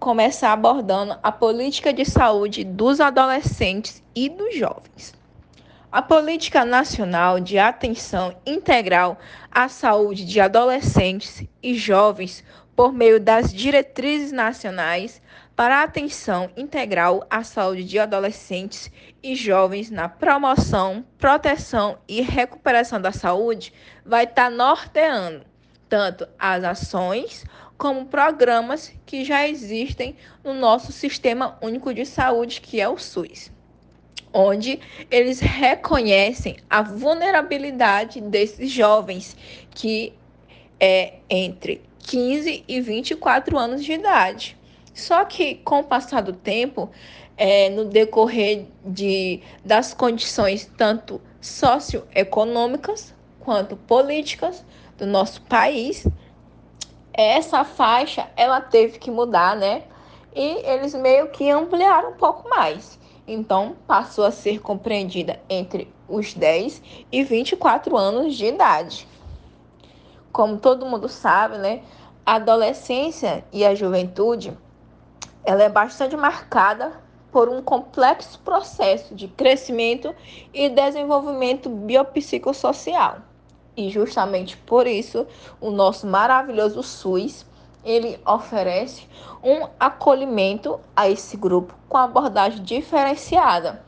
começar 0.00 0.52
abordando 0.52 1.16
a 1.22 1.30
política 1.30 1.92
de 1.92 2.04
saúde 2.04 2.64
dos 2.64 3.00
adolescentes 3.00 4.02
e 4.16 4.28
dos 4.28 4.56
jovens. 4.56 5.14
A 5.92 6.02
Política 6.02 6.64
Nacional 6.64 7.38
de 7.38 7.56
Atenção 7.56 8.34
Integral 8.44 9.16
à 9.48 9.68
Saúde 9.68 10.24
de 10.24 10.40
Adolescentes 10.40 11.44
e 11.62 11.74
Jovens, 11.74 12.42
por 12.74 12.92
meio 12.92 13.20
das 13.20 13.54
diretrizes 13.54 14.32
nacionais 14.32 15.22
para 15.60 15.80
a 15.80 15.82
atenção 15.82 16.48
integral 16.56 17.26
à 17.28 17.44
saúde 17.44 17.84
de 17.84 17.98
adolescentes 17.98 18.90
e 19.22 19.34
jovens 19.34 19.90
na 19.90 20.08
promoção, 20.08 21.04
proteção 21.18 21.98
e 22.08 22.22
recuperação 22.22 22.98
da 22.98 23.12
saúde, 23.12 23.70
vai 24.02 24.24
estar 24.24 24.44
tá 24.44 24.50
norteando 24.50 25.44
tanto 25.86 26.26
as 26.38 26.64
ações 26.64 27.44
como 27.76 28.06
programas 28.06 28.90
que 29.04 29.22
já 29.22 29.46
existem 29.46 30.16
no 30.42 30.54
nosso 30.54 30.92
Sistema 30.92 31.58
Único 31.60 31.92
de 31.92 32.06
Saúde, 32.06 32.62
que 32.62 32.80
é 32.80 32.88
o 32.88 32.96
SUS, 32.96 33.52
onde 34.32 34.80
eles 35.10 35.40
reconhecem 35.40 36.56
a 36.70 36.80
vulnerabilidade 36.80 38.18
desses 38.18 38.70
jovens 38.70 39.36
que 39.74 40.14
é 40.80 41.16
entre 41.28 41.82
15 41.98 42.64
e 42.66 42.80
24 42.80 43.58
anos 43.58 43.84
de 43.84 43.92
idade. 43.92 44.58
Só 45.00 45.24
que 45.24 45.56
com 45.56 45.80
o 45.80 45.84
passar 45.84 46.20
do 46.20 46.32
tempo, 46.32 46.90
é, 47.36 47.70
no 47.70 47.86
decorrer 47.86 48.66
de, 48.84 49.40
das 49.64 49.94
condições 49.94 50.70
tanto 50.76 51.20
socioeconômicas 51.40 53.14
quanto 53.40 53.76
políticas 53.76 54.62
do 54.98 55.06
nosso 55.06 55.40
país, 55.42 56.06
essa 57.14 57.64
faixa 57.64 58.28
ela 58.36 58.60
teve 58.60 58.98
que 58.98 59.10
mudar, 59.10 59.56
né? 59.56 59.84
E 60.36 60.66
eles 60.68 60.94
meio 60.94 61.30
que 61.30 61.50
ampliaram 61.50 62.10
um 62.10 62.16
pouco 62.16 62.46
mais. 62.48 62.98
Então, 63.26 63.76
passou 63.86 64.24
a 64.24 64.30
ser 64.30 64.60
compreendida 64.60 65.40
entre 65.48 65.90
os 66.06 66.34
10 66.34 66.82
e 67.10 67.24
24 67.24 67.96
anos 67.96 68.34
de 68.34 68.46
idade. 68.46 69.08
Como 70.30 70.58
todo 70.58 70.84
mundo 70.84 71.08
sabe, 71.08 71.56
né? 71.56 71.82
A 72.24 72.34
adolescência 72.34 73.42
e 73.50 73.64
a 73.64 73.74
juventude, 73.74 74.56
ela 75.50 75.64
é 75.64 75.68
bastante 75.68 76.16
marcada 76.16 76.92
por 77.32 77.48
um 77.48 77.60
complexo 77.60 78.38
processo 78.38 79.16
de 79.16 79.26
crescimento 79.26 80.14
e 80.54 80.68
desenvolvimento 80.68 81.68
biopsicossocial. 81.68 83.16
E 83.76 83.90
justamente 83.90 84.56
por 84.58 84.86
isso, 84.86 85.26
o 85.60 85.72
nosso 85.72 86.06
maravilhoso 86.06 86.84
SUS, 86.84 87.44
ele 87.84 88.20
oferece 88.24 89.08
um 89.42 89.66
acolhimento 89.80 90.78
a 90.94 91.08
esse 91.08 91.36
grupo 91.36 91.74
com 91.88 91.96
abordagem 91.96 92.62
diferenciada, 92.62 93.82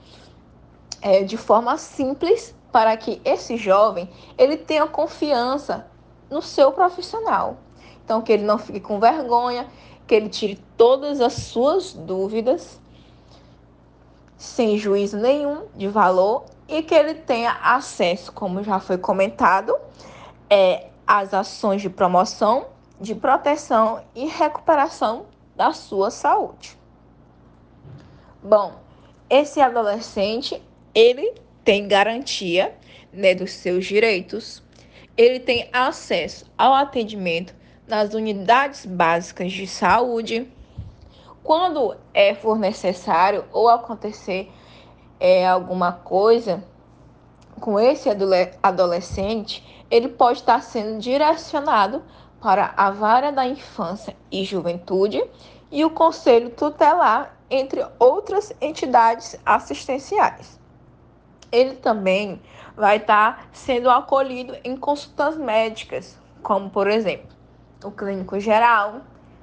é, 1.01 1.23
de 1.23 1.37
forma 1.37 1.79
simples, 1.79 2.53
para 2.73 2.97
que 2.97 3.23
esse 3.25 3.57
jovem 3.57 4.11
ele 4.37 4.57
tenha 4.57 4.89
confiança 4.89 5.87
no 6.29 6.43
seu 6.43 6.73
profissional. 6.73 7.59
Então, 8.05 8.21
que 8.21 8.33
ele 8.33 8.43
não 8.43 8.59
fique 8.59 8.81
com 8.81 8.99
vergonha, 8.99 9.69
que 10.07 10.15
ele 10.15 10.29
tire 10.29 10.59
todas 10.77 11.21
as 11.21 11.33
suas 11.33 11.93
dúvidas 11.93 12.81
sem 14.37 14.77
juízo 14.77 15.17
nenhum 15.17 15.67
de 15.77 15.87
valor 15.87 16.45
e 16.67 16.83
que 16.83 16.95
ele 16.95 17.15
tenha 17.15 17.53
acesso, 17.63 18.33
como 18.33 18.63
já 18.63 18.81
foi 18.81 18.99
comentado, 18.99 19.77
é, 20.51 20.89
às 21.07 21.33
ações 21.33 21.81
de 21.81 21.89
promoção, 21.89 22.67
de 23.01 23.15
proteção 23.15 24.03
e 24.15 24.27
recuperação 24.27 25.27
da 25.55 25.73
sua 25.73 26.11
saúde. 26.11 26.77
Bom, 28.43 28.75
esse 29.31 29.61
adolescente, 29.61 30.61
ele 30.95 31.35
tem 31.65 31.87
garantia 31.87 32.77
né, 33.13 33.35
dos 33.35 33.53
seus 33.53 33.87
direitos, 33.87 34.63
ele 35.17 35.39
tem 35.39 35.69
acesso 35.73 36.47
ao 36.59 36.75
atendimento 36.75 37.55
nas 37.87 38.15
unidades 38.15 38.87
básicas 38.87 39.53
de 39.53 39.67
saúde, 39.67 40.51
quando 41.43 41.97
é 42.15 42.35
for 42.35 42.59
necessário 42.59 43.45
ou 43.53 43.69
acontecer 43.69 44.51
é, 45.19 45.47
alguma 45.47 45.93
coisa 45.93 46.63
com 47.61 47.79
esse 47.79 48.09
adolescente, 48.63 49.85
ele 49.91 50.09
pode 50.09 50.41
estar 50.41 50.63
sendo 50.63 50.99
direcionado 50.99 52.03
para 52.41 52.75
a 52.77 52.91
Vara 52.91 53.31
da 53.31 53.47
Infância 53.47 54.17
e 54.31 54.45
Juventude 54.45 55.23
e 55.71 55.85
o 55.85 55.91
Conselho 55.91 56.51
Tutelar, 56.51 57.37
entre 57.49 57.87
outras 57.99 58.53
entidades 58.61 59.39
assistenciais. 59.45 60.59
Ele 61.53 61.75
também 61.75 62.41
vai 62.77 62.97
estar 62.97 63.49
sendo 63.53 63.91
acolhido 63.91 64.57
em 64.65 64.77
consultas 64.77 65.37
médicas, 65.37 66.19
como 66.43 66.71
por 66.71 66.89
exemplo, 66.89 67.29
o 67.85 67.91
clínico 67.91 68.39
geral, 68.39 69.03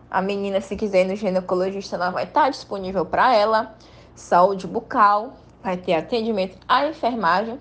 a 0.10 0.22
menina 0.22 0.62
se 0.62 0.76
quiser 0.76 1.06
ir 1.06 1.10
no 1.10 1.16
ginecologista, 1.16 1.96
ela 1.96 2.10
vai 2.10 2.24
estar 2.24 2.50
disponível 2.50 3.06
para 3.06 3.34
ela, 3.36 3.76
saúde 4.16 4.68
bucal, 4.68 5.34
vai 5.62 5.78
ter 5.78 5.94
atendimento 5.94 6.58
à 6.68 6.88
enfermagem, 6.88 7.60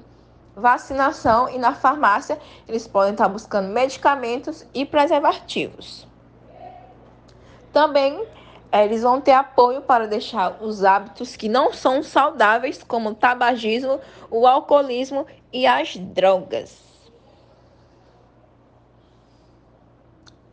vacinação 0.56 1.48
e 1.48 1.58
na 1.58 1.74
farmácia 1.74 2.38
eles 2.66 2.86
podem 2.86 3.12
estar 3.12 3.28
buscando 3.28 3.68
medicamentos 3.68 4.66
e 4.74 4.84
preservativos. 4.84 6.06
Também 7.72 8.26
eh, 8.72 8.84
eles 8.84 9.02
vão 9.02 9.20
ter 9.20 9.32
apoio 9.32 9.82
para 9.82 10.06
deixar 10.06 10.58
os 10.60 10.84
hábitos 10.84 11.36
que 11.36 11.48
não 11.48 11.72
são 11.72 12.02
saudáveis, 12.02 12.82
como 12.82 13.10
o 13.10 13.14
tabagismo, 13.14 14.00
o 14.30 14.46
alcoolismo 14.46 15.26
e 15.52 15.66
as 15.66 15.96
drogas. 15.96 16.87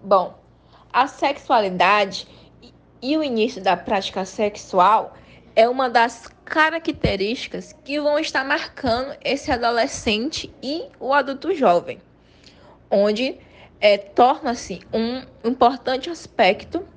Bom, 0.06 0.36
a 0.94 1.08
sexualidade 1.08 2.28
e 3.02 3.18
o 3.18 3.24
início 3.24 3.60
da 3.60 3.76
prática 3.76 4.24
sexual 4.24 5.16
é 5.56 5.68
uma 5.68 5.90
das 5.90 6.28
características 6.46 7.74
que 7.84 8.00
vão 8.00 8.20
estar 8.20 8.46
marcando 8.46 9.18
esse 9.24 9.52
adolescente 9.52 10.54
e 10.62 10.84
o 11.00 11.12
adulto 11.12 11.56
jovem, 11.56 12.00
onde 12.88 13.40
é, 13.82 13.98
torna-se 13.98 14.80
um 14.94 15.24
importante 15.44 16.08
aspecto 16.08 16.88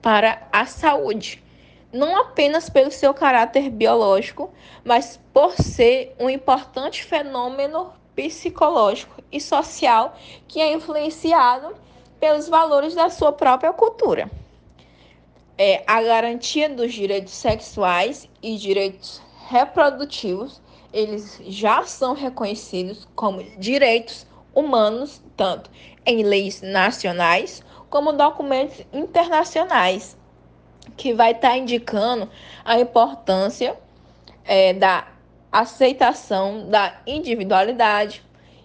para 0.00 0.48
a 0.50 0.64
saúde, 0.64 1.44
não 1.92 2.16
apenas 2.16 2.70
pelo 2.70 2.90
seu 2.90 3.12
caráter 3.12 3.68
biológico, 3.68 4.50
mas 4.82 5.20
por 5.30 5.52
ser 5.60 6.16
um 6.18 6.30
importante 6.30 7.04
fenômeno 7.04 7.92
psicológico 8.16 9.22
e 9.30 9.38
social 9.38 10.16
que 10.48 10.58
é 10.58 10.72
influenciado 10.72 11.76
pelos 12.20 12.48
valores 12.48 12.94
da 12.94 13.08
sua 13.08 13.32
própria 13.32 13.72
cultura. 13.72 14.30
É, 15.56 15.82
a 15.86 16.00
garantia 16.02 16.68
dos 16.68 16.92
direitos 16.92 17.32
sexuais 17.32 18.28
e 18.42 18.56
direitos 18.56 19.20
reprodutivos, 19.48 20.60
eles 20.92 21.40
já 21.46 21.82
são 21.84 22.14
reconhecidos 22.14 23.08
como 23.14 23.42
direitos 23.58 24.26
humanos, 24.54 25.22
tanto 25.36 25.70
em 26.06 26.22
leis 26.22 26.62
nacionais 26.62 27.62
como 27.88 28.12
documentos 28.12 28.80
internacionais, 28.92 30.16
que 30.96 31.12
vai 31.12 31.32
estar 31.32 31.50
tá 31.50 31.56
indicando 31.56 32.28
a 32.64 32.78
importância 32.78 33.76
é, 34.44 34.72
da 34.72 35.08
aceitação 35.50 36.68
da 36.68 37.00
individualidade 37.06 38.22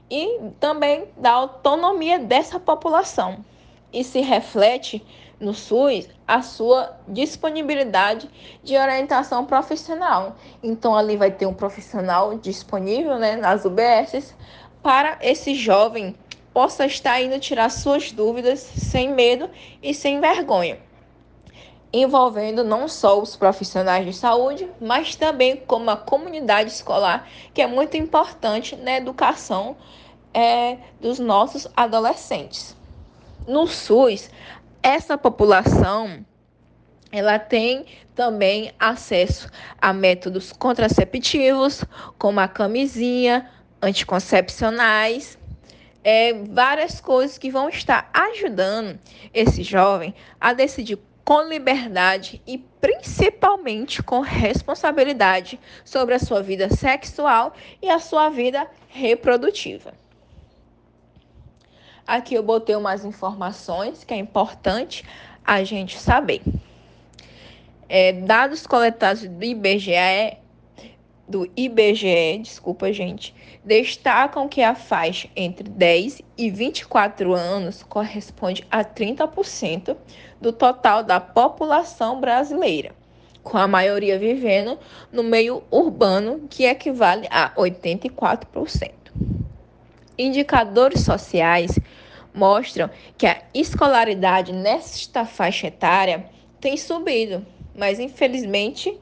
e 0.10 0.40
também 0.60 1.06
da 1.18 1.32
autonomia 1.32 2.20
dessa 2.20 2.60
população. 2.60 3.44
E 3.92 4.04
se 4.04 4.22
reflete 4.22 5.06
no 5.40 5.54
SUS 5.54 6.08
a 6.28 6.42
sua 6.42 6.98
disponibilidade 7.08 8.30
de 8.64 8.78
orientação 8.78 9.46
profissional. 9.46 10.36
Então, 10.64 10.96
ali 10.96 11.18
vai 11.18 11.32
ter 11.32 11.46
um 11.46 11.54
profissional 11.54 12.38
disponível 12.38 13.18
né, 13.18 13.36
nas 13.36 13.66
UBSs 13.66 14.34
para 14.82 15.18
esse 15.22 15.56
jovem 15.56 16.16
possa 16.54 16.86
estar 16.86 17.20
indo 17.22 17.38
tirar 17.38 17.70
suas 17.70 18.14
dúvidas 18.14 18.60
sem 18.60 19.14
medo 19.14 19.50
e 19.84 19.94
sem 19.94 20.22
vergonha. 20.22 20.80
Envolvendo 21.98 22.62
não 22.62 22.90
só 22.90 23.22
os 23.22 23.38
profissionais 23.38 24.06
de 24.06 24.12
saúde, 24.12 24.70
mas 24.82 25.16
também 25.16 25.56
como 25.56 25.90
a 25.90 25.96
comunidade 25.96 26.70
escolar, 26.70 27.26
que 27.54 27.62
é 27.62 27.68
muito 27.68 27.96
importante 27.96 28.76
na 28.76 28.98
educação 28.98 29.78
é, 30.34 30.78
dos 31.00 31.20
nossos 31.20 31.66
adolescentes. 31.74 32.76
No 33.48 33.66
SUS, 33.66 34.30
essa 34.84 35.18
população 35.18 36.26
ela 37.14 37.40
tem 37.40 37.86
também 38.14 38.74
acesso 38.78 39.50
a 39.82 39.94
métodos 39.94 40.52
contraceptivos, 40.52 41.86
como 42.20 42.42
a 42.42 42.48
camisinha, 42.50 43.50
anticoncepcionais, 43.82 45.38
é, 46.04 46.34
várias 46.34 47.00
coisas 47.00 47.38
que 47.38 47.50
vão 47.50 47.70
estar 47.70 48.10
ajudando 48.14 49.00
esse 49.34 49.64
jovem 49.64 50.14
a 50.42 50.52
decidir 50.52 51.00
com 51.26 51.42
liberdade 51.42 52.40
e 52.46 52.60
principalmente 52.60 54.04
com 54.04 54.22
responsabilidade 54.22 55.60
sobre 55.84 56.14
a 56.14 56.20
sua 56.20 56.44
vida 56.44 56.70
sexual 56.70 57.54
e 57.82 57.90
a 57.90 57.98
sua 57.98 58.30
vida 58.30 58.70
reprodutiva. 58.88 59.94
Aqui 62.06 62.36
eu 62.36 62.44
botei 62.44 62.76
umas 62.76 63.04
informações 63.04 64.04
que 64.04 64.14
é 64.14 64.18
importante 64.18 65.04
a 65.44 65.64
gente 65.64 65.98
saber. 65.98 66.44
É, 67.90 68.14
dados 68.14 68.68
coletados 68.68 69.28
do 69.28 69.44
IBGE, 69.44 70.38
do 71.28 71.50
IBGE, 71.56 72.40
desculpa 72.42 72.94
gente, 72.94 73.34
destacam 73.64 74.48
que 74.48 74.62
a 74.62 74.76
faixa 74.76 75.28
entre 75.36 75.68
10 75.68 76.22
e 76.38 76.50
24 76.52 77.34
anos 77.34 77.82
corresponde 77.84 78.66
a 78.70 78.84
30% 78.84 79.98
do 80.40 80.54
total 80.54 81.04
da 81.04 81.20
população 81.20 82.20
brasileira, 82.22 82.92
com 83.42 83.58
a 83.58 83.68
maioria 83.68 84.20
vivendo 84.20 84.78
no 85.12 85.24
meio 85.24 85.64
urbano, 85.72 86.48
que 86.50 86.66
equivale 86.66 87.28
a 87.32 87.52
84%. 87.56 88.92
Indicadores 90.18 91.02
sociais 91.02 91.78
mostram 92.34 92.90
que 93.18 93.26
a 93.26 93.42
escolaridade 93.54 94.54
nesta 94.54 95.26
faixa 95.26 95.68
etária 95.68 96.26
tem 96.60 96.78
subido, 96.78 97.46
mas 97.76 98.00
infelizmente 98.00 98.98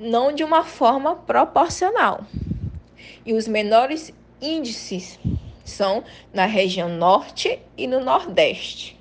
não 0.00 0.32
de 0.32 0.42
uma 0.42 0.64
forma 0.64 1.14
proporcional. 1.14 2.24
E 3.24 3.34
os 3.34 3.46
menores 3.46 4.12
índices 4.40 5.18
são 5.62 6.02
na 6.32 6.46
região 6.46 6.88
norte 6.88 7.60
e 7.76 7.86
no 7.86 8.00
nordeste. 8.00 8.98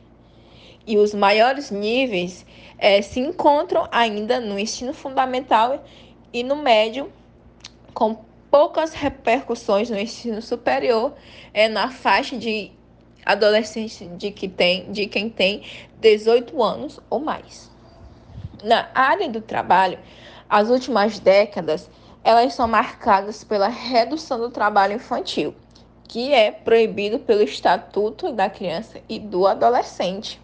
E 0.86 0.98
os 0.98 1.14
maiores 1.14 1.72
níveis 1.72 2.46
é, 2.78 3.02
se 3.02 3.22
encontram 3.22 3.88
ainda 3.92 4.42
no 4.42 4.60
ensino 4.60 4.94
fundamental 4.94 5.86
e 6.34 6.44
no 6.44 6.58
médio, 6.58 7.12
com 7.94 8.20
poucas 8.52 8.94
repercussões 8.94 9.90
no 9.90 9.98
ensino 9.98 10.42
superior, 10.42 11.14
é 11.54 11.70
na 11.70 11.90
faixa 11.90 12.38
de 12.38 12.72
adolescentes 13.26 14.06
de, 14.18 14.32
que 14.32 14.50
tem, 14.50 14.92
de 14.92 15.08
quem 15.08 15.30
tem 15.30 15.64
18 16.02 16.62
anos 16.62 17.00
ou 17.10 17.20
mais. 17.20 17.70
Na 18.64 18.90
área 18.94 19.30
do 19.30 19.40
trabalho, 19.40 20.00
as 20.50 20.70
últimas 20.70 21.20
décadas 21.20 21.90
elas 22.24 22.54
são 22.54 22.68
marcadas 22.68 23.44
pela 23.44 23.68
redução 23.68 24.40
do 24.40 24.50
trabalho 24.50 24.96
infantil, 24.96 25.56
que 26.08 26.34
é 26.34 26.52
proibido 26.52 27.20
pelo 27.20 27.44
Estatuto 27.44 28.32
da 28.32 28.50
Criança 28.50 29.00
e 29.08 29.20
do 29.20 29.48
Adolescente, 29.48 30.42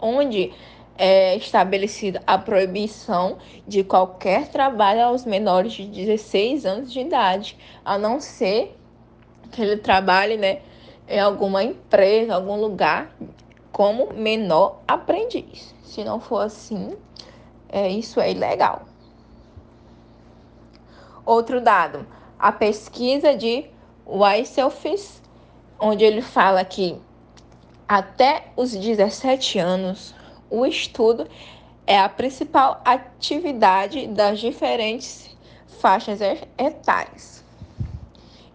onde 0.00 0.52
é 0.96 1.36
estabelecida 1.36 2.22
a 2.26 2.36
proibição 2.36 3.38
de 3.66 3.84
qualquer 3.84 4.48
trabalho 4.48 5.04
aos 5.04 5.24
menores 5.24 5.72
de 5.72 5.86
16 5.86 6.66
anos 6.66 6.92
de 6.92 7.00
idade, 7.00 7.56
a 7.84 7.96
não 7.96 8.20
ser 8.20 8.76
que 9.50 9.62
ele 9.62 9.76
trabalhe 9.76 10.36
né, 10.36 10.60
em 11.08 11.20
alguma 11.20 11.62
empresa, 11.62 12.34
algum 12.34 12.56
lugar, 12.56 13.14
como 13.70 14.12
menor 14.12 14.80
aprendiz. 14.88 15.74
Se 15.84 16.02
não 16.04 16.20
for 16.20 16.40
assim, 16.40 16.96
é, 17.68 17.88
isso 17.88 18.20
é 18.20 18.30
ilegal. 18.30 18.91
Outro 21.24 21.60
dado, 21.60 22.06
a 22.38 22.50
pesquisa 22.50 23.36
de 23.36 23.66
Weisselfis, 24.04 25.22
onde 25.78 26.04
ele 26.04 26.20
fala 26.20 26.64
que 26.64 26.98
até 27.86 28.46
os 28.56 28.72
17 28.72 29.58
anos, 29.58 30.14
o 30.50 30.66
estudo 30.66 31.28
é 31.86 31.98
a 31.98 32.08
principal 32.08 32.80
atividade 32.84 34.06
das 34.08 34.40
diferentes 34.40 35.36
faixas 35.80 36.20
etárias. 36.58 37.44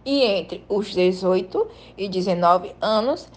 E 0.04 0.22
entre 0.22 0.64
os 0.68 0.92
18 0.92 1.70
e 1.96 2.08
19 2.08 2.74
anos 2.80 3.28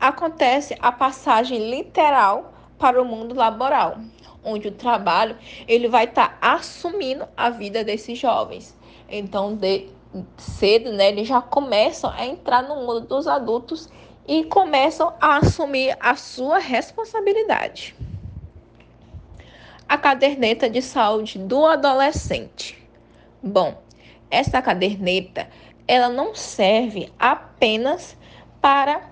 acontece 0.00 0.76
a 0.80 0.90
passagem 0.90 1.70
literal 1.70 2.52
para 2.78 3.00
o 3.00 3.04
mundo 3.04 3.34
laboral, 3.34 3.98
onde 4.42 4.68
o 4.68 4.72
trabalho 4.72 5.36
ele 5.68 5.88
vai 5.88 6.04
estar 6.04 6.38
tá 6.40 6.54
assumindo 6.54 7.28
a 7.36 7.50
vida 7.50 7.84
desses 7.84 8.18
jovens. 8.18 8.79
Então, 9.10 9.56
de 9.56 9.88
cedo, 10.36 10.92
né, 10.92 11.08
eles 11.08 11.26
já 11.26 11.40
começam 11.40 12.10
a 12.10 12.24
entrar 12.24 12.62
no 12.62 12.76
mundo 12.76 13.00
dos 13.00 13.26
adultos 13.26 13.88
e 14.26 14.44
começam 14.44 15.12
a 15.20 15.38
assumir 15.38 15.96
a 15.98 16.14
sua 16.14 16.58
responsabilidade. 16.58 17.94
A 19.88 19.98
caderneta 19.98 20.70
de 20.70 20.80
saúde 20.80 21.38
do 21.38 21.66
adolescente. 21.66 22.78
Bom, 23.42 23.76
essa 24.30 24.62
caderneta 24.62 25.48
ela 25.88 26.08
não 26.08 26.36
serve 26.36 27.12
apenas 27.18 28.16
para 28.60 29.10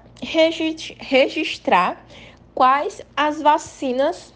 registrar 1.01 2.07
quais 2.55 3.03
as 3.17 3.43
vacinas 3.43 4.33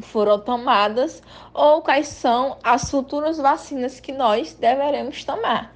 foram 0.00 0.38
tomadas 0.38 1.22
ou 1.52 1.82
quais 1.82 2.08
são 2.08 2.56
as 2.62 2.90
futuras 2.90 3.36
vacinas 3.36 4.00
que 4.00 4.12
nós 4.12 4.54
deveremos 4.54 5.24
tomar. 5.24 5.74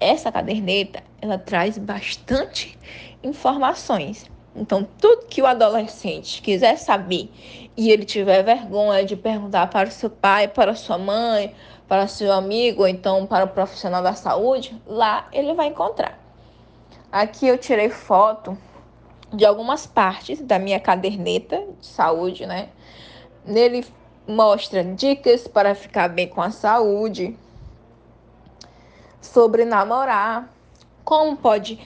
Essa 0.00 0.32
caderneta, 0.32 1.02
ela 1.20 1.38
traz 1.38 1.78
bastante 1.78 2.78
informações. 3.22 4.30
Então, 4.56 4.86
tudo 4.98 5.26
que 5.26 5.40
o 5.40 5.46
adolescente 5.46 6.42
quiser 6.42 6.76
saber 6.76 7.30
e 7.76 7.90
ele 7.90 8.04
tiver 8.04 8.42
vergonha 8.42 9.04
de 9.04 9.16
perguntar 9.16 9.68
para 9.68 9.88
o 9.88 9.92
seu 9.92 10.10
pai, 10.10 10.48
para 10.48 10.74
sua 10.74 10.98
mãe, 10.98 11.54
para 11.86 12.08
seu 12.08 12.32
amigo, 12.32 12.82
ou 12.82 12.88
então 12.88 13.26
para 13.26 13.44
o 13.44 13.48
profissional 13.48 14.02
da 14.02 14.14
saúde, 14.14 14.80
lá 14.86 15.28
ele 15.32 15.54
vai 15.54 15.68
encontrar. 15.68 16.18
Aqui 17.12 17.46
eu 17.46 17.58
tirei 17.58 17.90
foto 17.90 18.56
de 19.32 19.44
algumas 19.44 19.86
partes 19.86 20.40
da 20.40 20.58
minha 20.58 20.80
caderneta 20.80 21.64
de 21.80 21.86
saúde, 21.86 22.46
né? 22.46 22.68
Nele 23.50 23.84
mostra 24.28 24.84
dicas 24.84 25.48
para 25.48 25.74
ficar 25.74 26.08
bem 26.08 26.28
com 26.28 26.40
a 26.40 26.50
saúde, 26.52 27.36
sobre 29.20 29.64
namorar, 29.64 30.48
como 31.04 31.36
pode 31.36 31.80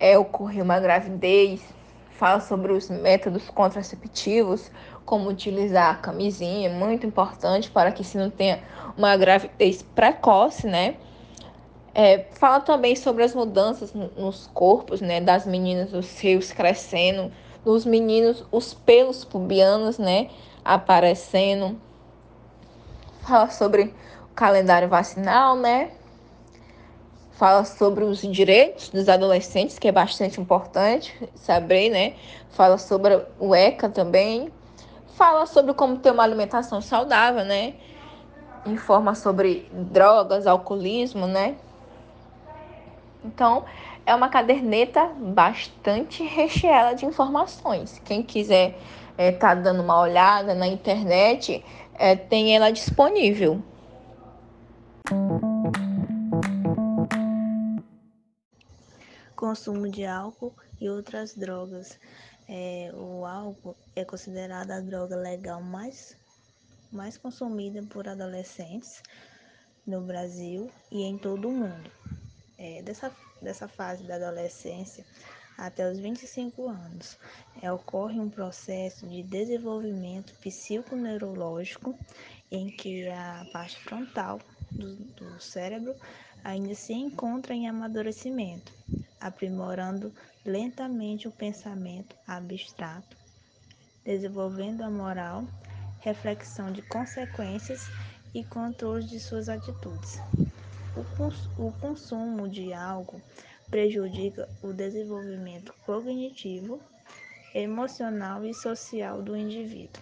é, 0.00 0.18
ocorrer 0.18 0.62
uma 0.62 0.80
gravidez, 0.80 1.62
fala 2.10 2.40
sobre 2.40 2.72
os 2.72 2.90
métodos 2.90 3.48
contraceptivos, 3.48 4.72
como 5.04 5.28
utilizar 5.28 5.94
a 5.94 5.98
camisinha, 5.98 6.68
muito 6.68 7.06
importante 7.06 7.70
para 7.70 7.92
que 7.92 8.02
se 8.02 8.18
não 8.18 8.28
tenha 8.28 8.60
uma 8.96 9.16
gravidez 9.16 9.82
precoce, 9.82 10.66
né? 10.66 10.96
É, 11.94 12.26
fala 12.32 12.58
também 12.58 12.96
sobre 12.96 13.22
as 13.22 13.32
mudanças 13.36 13.94
nos 13.94 14.50
corpos, 14.52 15.00
né, 15.00 15.20
das 15.20 15.46
meninas, 15.46 15.92
os 15.92 16.06
seios 16.06 16.50
crescendo, 16.50 17.30
dos 17.64 17.84
meninos, 17.84 18.44
os 18.50 18.74
pelos 18.74 19.24
pubianos, 19.24 19.96
né, 19.96 20.28
aparecendo. 20.64 21.78
Fala 23.22 23.50
sobre 23.50 23.94
o 24.30 24.34
calendário 24.34 24.88
vacinal, 24.88 25.56
né? 25.56 25.90
Fala 27.32 27.64
sobre 27.64 28.04
os 28.04 28.20
direitos 28.20 28.90
dos 28.90 29.08
adolescentes, 29.08 29.78
que 29.78 29.88
é 29.88 29.92
bastante 29.92 30.40
importante 30.40 31.28
saber, 31.34 31.90
né? 31.90 32.14
Fala 32.50 32.78
sobre 32.78 33.20
o 33.38 33.54
ECA 33.54 33.88
também. 33.88 34.52
Fala 35.16 35.46
sobre 35.46 35.74
como 35.74 35.98
ter 35.98 36.12
uma 36.12 36.22
alimentação 36.22 36.80
saudável, 36.80 37.44
né? 37.44 37.74
Informa 38.64 39.14
sobre 39.14 39.68
drogas, 39.72 40.46
alcoolismo, 40.46 41.26
né? 41.26 41.56
Então, 43.24 43.64
é 44.06 44.14
uma 44.14 44.28
caderneta 44.28 45.10
bastante 45.16 46.22
recheada 46.22 46.94
de 46.94 47.06
informações. 47.06 48.00
Quem 48.04 48.22
quiser 48.22 48.78
estar 49.18 49.22
é, 49.22 49.32
tá 49.32 49.54
dando 49.54 49.82
uma 49.82 50.00
olhada 50.00 50.54
na 50.54 50.66
internet, 50.66 51.64
é, 51.94 52.16
tem 52.16 52.54
ela 52.54 52.70
disponível. 52.70 53.62
Consumo 59.36 59.88
de 59.88 60.04
álcool 60.04 60.54
e 60.80 60.88
outras 60.88 61.34
drogas. 61.34 61.98
É, 62.48 62.90
o 62.94 63.24
álcool 63.24 63.76
é 63.96 64.04
considerado 64.04 64.70
a 64.70 64.80
droga 64.80 65.16
legal 65.16 65.62
mais, 65.62 66.16
mais 66.92 67.16
consumida 67.16 67.82
por 67.84 68.08
adolescentes 68.08 69.02
no 69.86 70.00
Brasil 70.00 70.70
e 70.90 71.02
em 71.02 71.16
todo 71.16 71.48
o 71.48 71.52
mundo 71.52 71.90
é, 72.58 72.82
dessa, 72.82 73.12
dessa 73.40 73.68
fase 73.68 74.04
da 74.04 74.16
adolescência 74.16 75.04
até 75.56 75.90
os 75.90 75.98
25 75.98 76.68
anos, 76.68 77.18
é, 77.62 77.70
ocorre 77.70 78.18
um 78.18 78.28
processo 78.28 79.06
de 79.06 79.22
desenvolvimento 79.22 80.34
psiconeurológico 80.40 81.96
em 82.50 82.68
que 82.68 83.08
a 83.08 83.46
parte 83.52 83.78
frontal 83.80 84.40
do, 84.70 84.96
do 84.96 85.40
cérebro 85.40 85.94
ainda 86.42 86.74
se 86.74 86.92
encontra 86.92 87.54
em 87.54 87.68
amadurecimento, 87.68 88.72
aprimorando 89.20 90.12
lentamente 90.44 91.26
o 91.26 91.32
pensamento 91.32 92.14
abstrato, 92.26 93.16
desenvolvendo 94.04 94.82
a 94.82 94.90
moral, 94.90 95.44
reflexão 96.00 96.70
de 96.70 96.82
consequências 96.82 97.88
e 98.34 98.44
controle 98.44 99.04
de 99.04 99.18
suas 99.18 99.48
atitudes. 99.48 100.20
O, 101.58 101.72
consumo 101.72 102.48
de 102.48 102.72
algo 102.72 103.20
prejudica 103.74 104.48
o 104.62 104.72
desenvolvimento 104.72 105.74
cognitivo, 105.84 106.80
emocional 107.52 108.44
e 108.44 108.54
social 108.54 109.20
do 109.20 109.36
indivíduo. 109.36 110.00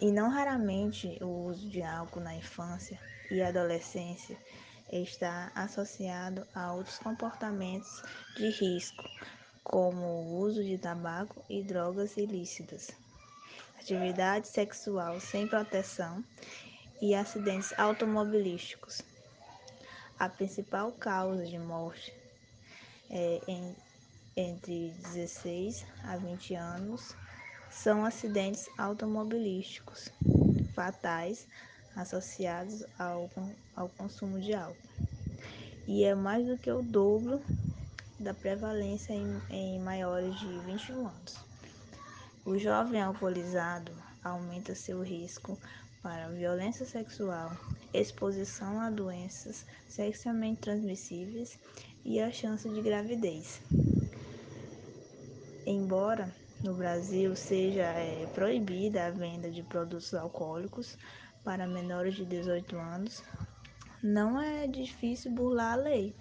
E 0.00 0.12
não 0.12 0.30
raramente 0.30 1.18
o 1.20 1.26
uso 1.26 1.68
de 1.68 1.82
álcool 1.82 2.20
na 2.20 2.32
infância 2.36 2.96
e 3.28 3.42
adolescência 3.42 4.38
está 4.92 5.50
associado 5.52 6.46
a 6.54 6.72
outros 6.72 6.96
comportamentos 6.98 8.04
de 8.36 8.50
risco, 8.50 9.02
como 9.64 10.06
o 10.06 10.38
uso 10.38 10.62
de 10.62 10.78
tabaco 10.78 11.44
e 11.50 11.60
drogas 11.60 12.16
ilícitas, 12.16 12.92
atividade 13.80 14.46
sexual 14.46 15.18
sem 15.18 15.48
proteção 15.48 16.24
e 17.02 17.16
acidentes 17.16 17.76
automobilísticos. 17.76 19.07
A 20.18 20.28
principal 20.28 20.90
causa 20.90 21.46
de 21.46 21.58
morte 21.58 22.12
é, 23.08 23.40
em, 23.46 23.76
entre 24.36 24.90
16 25.12 25.86
a 26.02 26.16
20 26.16 26.54
anos 26.56 27.14
são 27.70 28.04
acidentes 28.04 28.68
automobilísticos 28.76 30.10
fatais 30.74 31.46
associados 31.94 32.84
ao, 32.98 33.30
ao 33.76 33.88
consumo 33.90 34.40
de 34.40 34.54
álcool. 34.54 34.76
E 35.86 36.02
é 36.02 36.16
mais 36.16 36.44
do 36.44 36.58
que 36.58 36.70
o 36.70 36.82
dobro 36.82 37.40
da 38.18 38.34
prevalência 38.34 39.12
em, 39.12 39.40
em 39.50 39.78
maiores 39.78 40.36
de 40.40 40.58
21 40.60 41.06
anos. 41.06 41.36
O 42.44 42.58
jovem 42.58 43.00
alcoolizado 43.00 43.92
aumenta 44.24 44.74
seu 44.74 45.00
risco 45.00 45.56
para 46.02 46.28
violência 46.28 46.84
sexual, 46.84 47.56
exposição 47.98 48.80
a 48.80 48.90
doenças 48.90 49.64
sexualmente 49.88 50.60
transmissíveis 50.60 51.58
e 52.04 52.20
a 52.20 52.30
chance 52.30 52.68
de 52.68 52.80
gravidez. 52.80 53.60
Embora 55.66 56.32
no 56.62 56.74
Brasil 56.74 57.36
seja 57.36 57.82
é, 57.82 58.26
proibida 58.34 59.06
a 59.06 59.10
venda 59.10 59.50
de 59.50 59.62
produtos 59.62 60.14
alcoólicos 60.14 60.96
para 61.44 61.66
menores 61.66 62.14
de 62.14 62.24
18 62.24 62.76
anos, 62.76 63.22
não 64.02 64.40
é 64.40 64.66
difícil 64.66 65.30
burlar 65.32 65.74
a 65.74 65.76
lei 65.76 66.14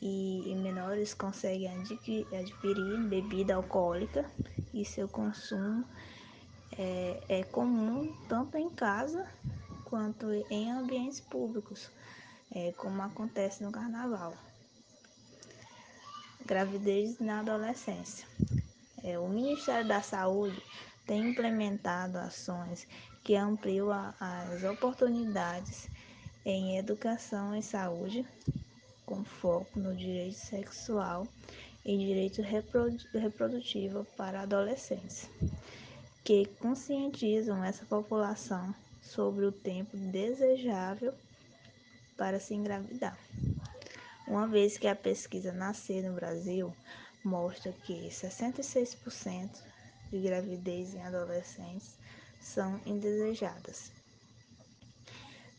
e, 0.00 0.54
menores 0.56 1.14
conseguem 1.14 1.68
adquirir, 1.68 2.26
adquirir 2.34 2.98
bebida 3.08 3.54
alcoólica 3.54 4.24
e 4.72 4.84
seu 4.84 5.08
consumo 5.08 5.84
é, 6.76 7.20
é 7.28 7.42
comum 7.44 8.14
tanto 8.28 8.56
em 8.56 8.70
casa 8.70 9.26
quanto 9.88 10.30
em 10.50 10.70
ambientes 10.70 11.18
públicos, 11.18 11.90
é, 12.54 12.72
como 12.72 13.00
acontece 13.02 13.62
no 13.62 13.72
carnaval. 13.72 14.34
Gravidez 16.44 17.18
na 17.18 17.40
adolescência. 17.40 18.26
É, 19.02 19.18
o 19.18 19.28
Ministério 19.28 19.88
da 19.88 20.02
Saúde 20.02 20.62
tem 21.06 21.30
implementado 21.30 22.18
ações 22.18 22.86
que 23.24 23.34
ampliam 23.34 23.90
a, 23.90 24.14
as 24.20 24.62
oportunidades 24.64 25.88
em 26.44 26.76
educação 26.76 27.56
e 27.56 27.62
saúde, 27.62 28.26
com 29.06 29.24
foco 29.24 29.78
no 29.78 29.96
direito 29.96 30.36
sexual 30.36 31.26
e 31.84 31.96
direito 31.96 32.42
reprodutivo 32.42 34.06
para 34.16 34.42
adolescentes 34.42 35.28
que 36.28 36.44
conscientizam 36.60 37.64
essa 37.64 37.86
população 37.86 38.74
sobre 39.08 39.44
o 39.44 39.52
tempo 39.52 39.96
desejável 39.96 41.14
para 42.16 42.38
se 42.38 42.54
engravidar. 42.54 43.18
Uma 44.26 44.46
vez 44.46 44.76
que 44.76 44.86
a 44.86 44.94
pesquisa 44.94 45.52
Nascer 45.52 46.02
no 46.02 46.14
Brasil 46.14 46.74
mostra 47.24 47.72
que 47.72 48.08
66% 48.08 49.50
de 50.10 50.20
gravidez 50.20 50.94
em 50.94 51.02
adolescentes 51.02 51.96
são 52.40 52.80
indesejadas. 52.84 53.90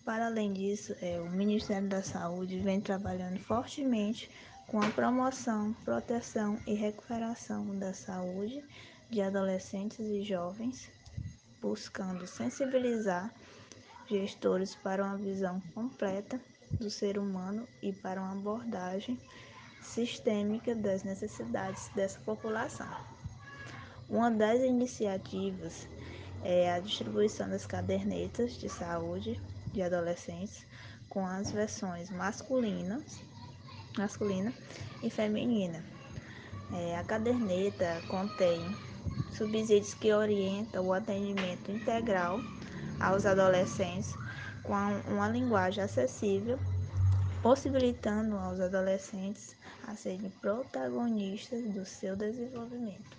Para 0.05 0.27
além 0.27 0.53
disso, 0.53 0.95
é, 1.01 1.19
o 1.19 1.29
Ministério 1.29 1.87
da 1.87 2.01
Saúde 2.01 2.59
vem 2.59 2.81
trabalhando 2.81 3.39
fortemente 3.39 4.29
com 4.67 4.81
a 4.81 4.89
promoção, 4.89 5.73
proteção 5.85 6.59
e 6.67 6.73
recuperação 6.73 7.77
da 7.77 7.93
saúde 7.93 8.63
de 9.09 9.21
adolescentes 9.21 9.99
e 9.99 10.23
jovens, 10.23 10.89
buscando 11.59 12.27
sensibilizar 12.27 13.33
gestores 14.09 14.75
para 14.75 15.03
uma 15.03 15.17
visão 15.17 15.61
completa 15.73 16.41
do 16.71 16.89
ser 16.89 17.17
humano 17.17 17.67
e 17.81 17.93
para 17.93 18.19
uma 18.19 18.31
abordagem 18.31 19.19
sistêmica 19.81 20.75
das 20.75 21.03
necessidades 21.03 21.89
dessa 21.95 22.19
população. 22.21 22.89
Uma 24.09 24.31
das 24.31 24.59
iniciativas 24.61 25.87
é 26.43 26.71
a 26.71 26.79
distribuição 26.79 27.49
das 27.49 27.65
cadernetas 27.65 28.57
de 28.57 28.67
saúde 28.67 29.39
de 29.71 29.81
adolescentes 29.81 30.65
com 31.09 31.25
as 31.25 31.51
versões 31.51 32.09
masculinas, 32.09 33.21
masculina 33.97 34.53
e 35.03 35.09
feminina. 35.09 35.83
É, 36.73 36.97
a 36.97 37.03
caderneta 37.03 38.01
contém 38.07 38.59
subsídios 39.33 39.93
que 39.93 40.13
orientam 40.13 40.85
o 40.85 40.93
atendimento 40.93 41.71
integral 41.71 42.39
aos 42.99 43.25
adolescentes 43.25 44.13
com 44.63 44.73
uma 45.11 45.29
linguagem 45.29 45.83
acessível, 45.83 46.59
possibilitando 47.41 48.37
aos 48.37 48.59
adolescentes 48.59 49.55
a 49.87 49.95
serem 49.95 50.29
protagonistas 50.41 51.63
do 51.73 51.85
seu 51.85 52.15
desenvolvimento. 52.15 53.17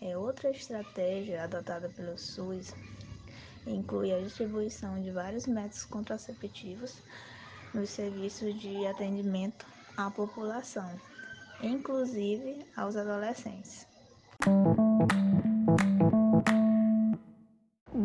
É 0.00 0.16
outra 0.16 0.50
estratégia 0.50 1.44
adotada 1.44 1.88
pelo 1.88 2.16
SUS 2.18 2.74
inclui 3.66 4.12
a 4.12 4.20
distribuição 4.20 5.00
de 5.00 5.10
vários 5.10 5.46
métodos 5.46 5.84
contraceptivos 5.84 6.96
nos 7.74 7.90
serviços 7.90 8.58
de 8.60 8.86
atendimento 8.86 9.66
à 9.96 10.10
população, 10.10 10.90
inclusive 11.62 12.64
aos 12.76 12.96
adolescentes. 12.96 13.86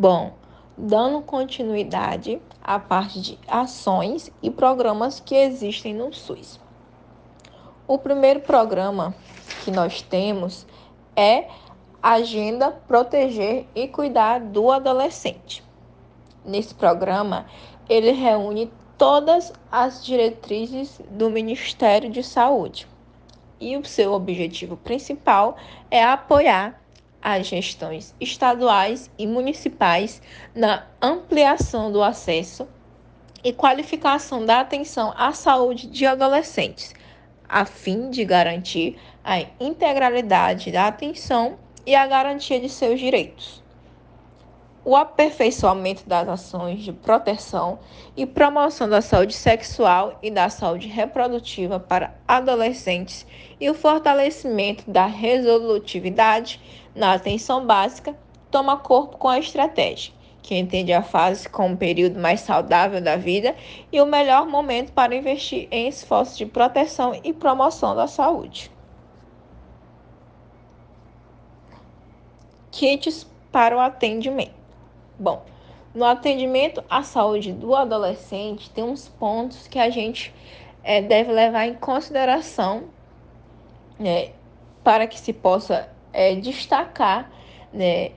Bom, 0.04 0.34
dando 0.78 1.22
continuidade 1.22 2.42
à 2.62 2.78
parte 2.78 3.22
de 3.22 3.40
ações 3.48 4.30
e 4.42 4.52
programas 4.52 5.22
que 5.22 5.34
existem 5.34 5.94
no 5.94 6.12
SUS. 6.12 6.60
O 7.88 7.98
primeiro 7.98 8.42
programa 8.42 9.16
que 9.64 9.72
nós 9.72 10.02
temos 10.02 10.68
é 11.16 11.48
Agenda 12.02 12.70
Proteger 12.70 13.66
e 13.74 13.88
Cuidar 13.88 14.42
do 14.42 14.74
Adolescente. 14.74 15.64
Nesse 16.44 16.76
programa, 16.76 17.46
ele 17.88 18.12
reúne 18.12 18.70
todas 18.98 19.54
as 19.72 20.04
diretrizes 20.04 21.00
do 21.12 21.30
Ministério 21.30 22.10
de 22.10 22.24
Saúde. 22.24 22.90
E 23.58 23.78
o 23.78 23.86
seu 23.86 24.12
objetivo 24.12 24.76
principal 24.76 25.56
é 25.90 26.04
apoiar 26.04 26.83
as 27.24 27.48
gestões 27.48 28.14
estaduais 28.20 29.10
e 29.18 29.26
municipais 29.26 30.22
na 30.54 30.86
ampliação 31.02 31.90
do 31.90 32.04
acesso 32.04 32.68
e 33.42 33.54
qualificação 33.54 34.46
da 34.46 34.60
atenção 34.60 35.14
à 35.16 35.32
saúde 35.32 35.88
de 35.88 36.06
adolescentes, 36.06 36.94
a 37.48 37.64
fim 37.64 38.10
de 38.10 38.26
garantir 38.26 39.00
a 39.24 39.40
integralidade 39.58 40.70
da 40.70 40.88
atenção 40.88 41.58
e 41.86 41.96
a 41.96 42.06
garantia 42.06 42.60
de 42.60 42.68
seus 42.68 43.00
direitos. 43.00 43.64
O 44.86 44.98
aperfeiçoamento 44.98 46.04
das 46.06 46.28
ações 46.28 46.84
de 46.84 46.92
proteção 46.92 47.80
e 48.18 48.26
promoção 48.26 48.90
da 48.90 49.02
saúde 49.02 49.34
sexual 49.34 50.20
e 50.22 50.30
da 50.30 50.50
saúde 50.50 50.90
reprodutiva 50.90 51.80
para 51.80 52.14
adolescentes 52.28 53.26
e 53.62 53.70
o 53.70 53.74
fortalecimento 53.74 54.84
da 54.92 55.06
resolutividade 55.06 56.60
na 56.96 57.14
atenção 57.14 57.66
básica 57.66 58.16
toma 58.52 58.78
corpo 58.78 59.18
com 59.18 59.28
a 59.28 59.40
estratégia, 59.40 60.14
que 60.42 60.56
entende 60.56 60.94
a 60.94 61.02
fase 61.02 61.50
como 61.50 61.76
o 61.76 61.78
período 61.78 62.20
mais 62.20 62.42
saudável 62.42 63.02
da 63.02 63.16
vida 63.16 63.56
e 63.92 64.00
o 64.00 64.06
melhor 64.06 64.46
momento 64.46 64.92
para 64.92 65.16
investir 65.16 65.68
em 65.72 65.88
esforços 65.88 66.38
de 66.38 66.46
proteção 66.46 67.20
e 67.24 67.34
promoção 67.34 67.96
da 67.96 68.08
saúde. 68.08 68.72
kits 72.74 73.26
para 73.52 73.78
o 73.78 73.80
atendimento. 73.80 74.56
Bom, 75.18 75.46
no 75.94 76.04
atendimento 76.04 76.84
à 76.90 77.04
saúde 77.04 77.54
do 77.54 77.76
adolescente, 77.76 78.70
tem 78.72 78.84
uns 78.84 79.08
pontos 79.08 79.68
que 79.68 79.78
a 79.78 79.92
gente 79.92 80.34
é, 80.84 81.02
deve 81.02 81.32
levar 81.32 81.68
em 81.68 81.76
consideração 81.76 82.86
né, 84.00 84.32
para 84.84 85.06
que 85.06 85.20
se 85.20 85.32
possa 85.32 85.88
é, 86.14 86.36
destacar 86.36 87.30
né, 87.74 88.12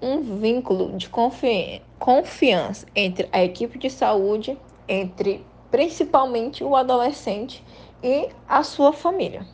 um 0.00 0.38
vínculo 0.38 0.96
de 0.96 1.08
confi 1.08 1.82
confiança 1.98 2.86
entre 2.94 3.28
a 3.32 3.42
equipe 3.42 3.78
de 3.78 3.90
saúde, 3.90 4.58
entre 4.86 5.44
principalmente 5.70 6.62
o 6.62 6.76
adolescente 6.76 7.64
e 8.02 8.28
a 8.46 8.62
sua 8.62 8.92
família. 8.92 9.46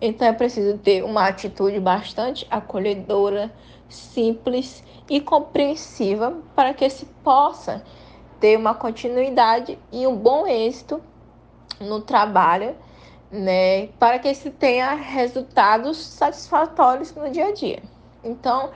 Então 0.00 0.26
é 0.26 0.32
preciso 0.32 0.78
ter 0.78 1.04
uma 1.04 1.28
atitude 1.28 1.78
bastante 1.78 2.46
acolhedora, 2.50 3.52
simples 3.88 4.82
e 5.08 5.20
compreensiva 5.20 6.36
para 6.56 6.74
que 6.74 6.88
se 6.88 7.06
possa 7.22 7.84
ter 8.40 8.58
uma 8.58 8.74
continuidade 8.74 9.78
e 9.92 10.06
um 10.06 10.16
bom 10.16 10.46
êxito 10.46 11.00
no 11.80 12.00
trabalho, 12.00 12.74
né, 13.34 13.88
para 13.98 14.18
que 14.18 14.32
se 14.32 14.50
tenha 14.50 14.94
resultados 14.94 15.96
satisfatórios 15.96 17.12
no 17.14 17.28
dia 17.30 17.48
a 17.48 17.52
dia. 17.52 17.82
Então, 18.22 18.70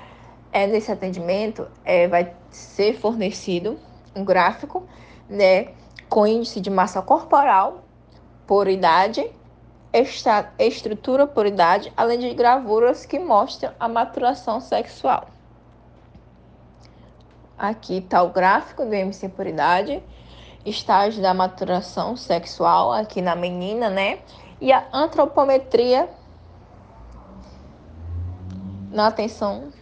é, 0.52 0.66
nesse 0.66 0.90
atendimento 0.90 1.68
é, 1.84 2.08
vai 2.08 2.34
ser 2.50 2.98
fornecido 2.98 3.78
um 4.16 4.24
gráfico, 4.24 4.84
né, 5.28 5.68
com 6.08 6.26
índice 6.26 6.60
de 6.60 6.70
massa 6.70 7.00
corporal 7.00 7.84
por 8.46 8.66
idade 8.66 9.30
esta 9.92 10.52
estrutura 10.58 11.26
por 11.26 11.46
idade, 11.46 11.92
além 11.96 12.18
de 12.18 12.34
gravuras 12.34 13.06
que 13.06 13.18
mostram 13.18 13.72
a 13.80 13.88
maturação 13.88 14.60
sexual. 14.60 15.28
Aqui 17.56 17.98
está 17.98 18.22
o 18.22 18.30
gráfico 18.30 18.84
do 18.84 18.92
MC 18.92 19.30
por 19.30 19.46
idade, 19.46 20.02
estágio 20.64 21.22
da 21.22 21.32
maturação 21.32 22.16
sexual 22.16 22.92
aqui 22.92 23.22
na 23.22 23.34
menina, 23.34 23.88
né? 23.88 24.18
E 24.60 24.72
a 24.72 24.86
antropometria 24.92 26.08
na 28.90 29.06
atenção 29.06 29.72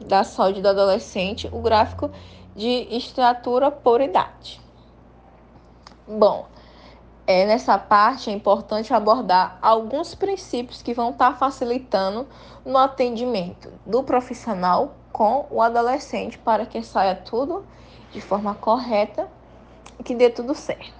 da 0.00 0.22
saúde 0.22 0.60
do 0.60 0.68
adolescente, 0.68 1.48
o 1.50 1.60
gráfico 1.60 2.10
de 2.54 2.86
estatura 2.90 3.70
por 3.70 4.00
idade. 4.00 4.60
Bom, 6.06 6.46
é, 7.26 7.46
nessa 7.46 7.78
parte 7.78 8.28
é 8.28 8.32
importante 8.32 8.92
abordar 8.92 9.58
alguns 9.62 10.14
princípios 10.14 10.82
que 10.82 10.92
vão 10.92 11.10
estar 11.10 11.32
tá 11.32 11.36
facilitando 11.36 12.28
no 12.64 12.76
atendimento 12.76 13.72
do 13.86 14.02
profissional 14.02 14.94
com 15.10 15.46
o 15.50 15.62
adolescente 15.62 16.36
para 16.38 16.66
que 16.66 16.82
saia 16.82 17.14
tudo 17.14 17.64
de 18.12 18.20
forma 18.20 18.54
correta 18.54 19.26
e 19.98 20.02
que 20.02 20.14
dê 20.14 20.28
tudo 20.28 20.54
certo. 20.54 20.92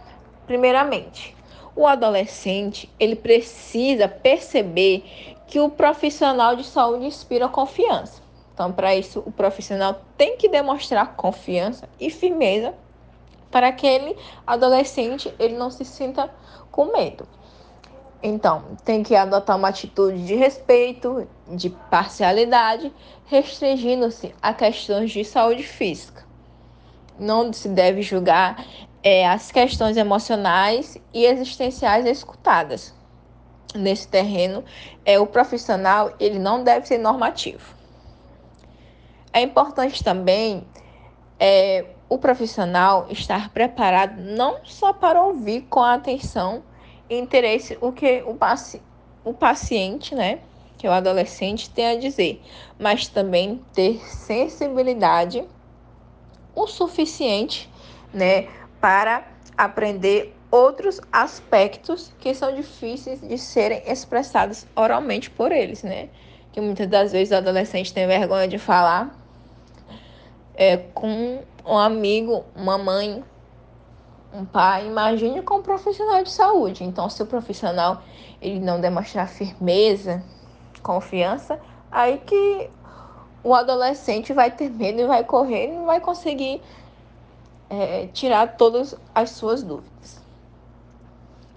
Primeiramente, 0.46 1.36
o 1.76 1.86
adolescente 1.86 2.92
ele 2.98 3.16
precisa 3.16 4.08
perceber 4.08 5.04
que 5.46 5.60
o 5.60 5.68
profissional 5.68 6.56
de 6.56 6.64
saúde 6.64 7.06
inspira 7.06 7.48
confiança. 7.48 8.22
Então, 8.52 8.72
para 8.72 8.94
isso, 8.94 9.22
o 9.26 9.32
profissional 9.32 10.00
tem 10.16 10.36
que 10.36 10.48
demonstrar 10.48 11.16
confiança 11.16 11.88
e 11.98 12.08
firmeza 12.08 12.74
para 13.50 13.68
aquele 13.68 14.16
adolescente 14.46 15.32
ele 15.38 15.56
não 15.56 15.70
se 15.70 15.84
sinta 15.84 16.30
com 16.70 16.86
medo. 16.86 17.26
Então, 18.22 18.64
tem 18.84 19.02
que 19.02 19.14
adotar 19.14 19.56
uma 19.56 19.68
atitude 19.68 20.24
de 20.24 20.34
respeito, 20.34 21.28
de 21.48 21.68
parcialidade, 21.68 22.92
restringindo-se 23.26 24.34
a 24.40 24.54
questões 24.54 25.10
de 25.10 25.24
saúde 25.24 25.62
física. 25.62 26.24
Não 27.18 27.52
se 27.52 27.68
deve 27.68 28.02
julgar 28.02 28.64
é, 29.04 29.28
as 29.28 29.52
questões 29.52 29.98
emocionais 29.98 30.96
e 31.12 31.26
existenciais 31.26 32.06
escutadas. 32.06 32.94
Nesse 33.74 34.08
terreno, 34.08 34.64
é, 35.04 35.20
o 35.20 35.26
profissional 35.26 36.14
ele 36.18 36.38
não 36.38 36.64
deve 36.64 36.88
ser 36.88 36.96
normativo. 36.96 37.74
É 39.30 39.42
importante 39.42 40.02
também 40.02 40.66
é, 41.38 41.84
o 42.08 42.16
profissional 42.16 43.06
estar 43.10 43.50
preparado 43.50 44.18
não 44.20 44.64
só 44.64 44.92
para 44.92 45.22
ouvir 45.22 45.62
com 45.62 45.82
atenção 45.82 46.62
e 47.10 47.18
interesse 47.18 47.76
o 47.80 47.92
que 47.92 48.22
o, 48.26 48.34
paci 48.34 48.80
o 49.24 49.34
paciente, 49.34 50.14
né, 50.14 50.38
que 50.78 50.86
é 50.86 50.90
o 50.90 50.92
adolescente, 50.92 51.68
tem 51.68 51.86
a 51.86 51.96
dizer, 51.96 52.40
mas 52.78 53.08
também 53.08 53.60
ter 53.74 53.98
sensibilidade 54.06 55.44
o 56.54 56.66
suficiente, 56.68 57.68
né, 58.12 58.46
para 58.84 59.24
aprender 59.56 60.36
outros 60.50 61.00
aspectos 61.10 62.12
que 62.18 62.34
são 62.34 62.54
difíceis 62.54 63.18
de 63.18 63.38
serem 63.38 63.82
expressados 63.86 64.66
oralmente 64.76 65.30
por 65.30 65.50
eles, 65.50 65.82
né? 65.82 66.10
Que 66.52 66.60
muitas 66.60 66.86
das 66.86 67.10
vezes 67.10 67.32
o 67.32 67.36
adolescente 67.36 67.94
tem 67.94 68.06
vergonha 68.06 68.46
de 68.46 68.58
falar 68.58 69.18
é, 70.54 70.76
com 70.92 71.42
um 71.64 71.78
amigo, 71.78 72.44
uma 72.54 72.76
mãe, 72.76 73.24
um 74.34 74.44
pai. 74.44 74.86
Imagine 74.86 75.40
com 75.40 75.60
um 75.60 75.62
profissional 75.62 76.22
de 76.22 76.30
saúde. 76.30 76.84
Então, 76.84 77.08
se 77.08 77.22
o 77.22 77.26
profissional 77.26 78.02
ele 78.38 78.60
não 78.60 78.78
demonstrar 78.78 79.30
firmeza, 79.30 80.22
confiança, 80.82 81.58
aí 81.90 82.18
que 82.18 82.68
o 83.42 83.54
adolescente 83.54 84.34
vai 84.34 84.50
ter 84.50 84.68
medo 84.68 85.00
e 85.00 85.06
vai 85.06 85.24
correr 85.24 85.68
e 85.68 85.72
não 85.72 85.86
vai 85.86 86.00
conseguir 86.00 86.60
é, 87.82 88.06
tirar 88.08 88.56
todas 88.56 88.94
as 89.14 89.30
suas 89.30 89.62
dúvidas. 89.62 90.22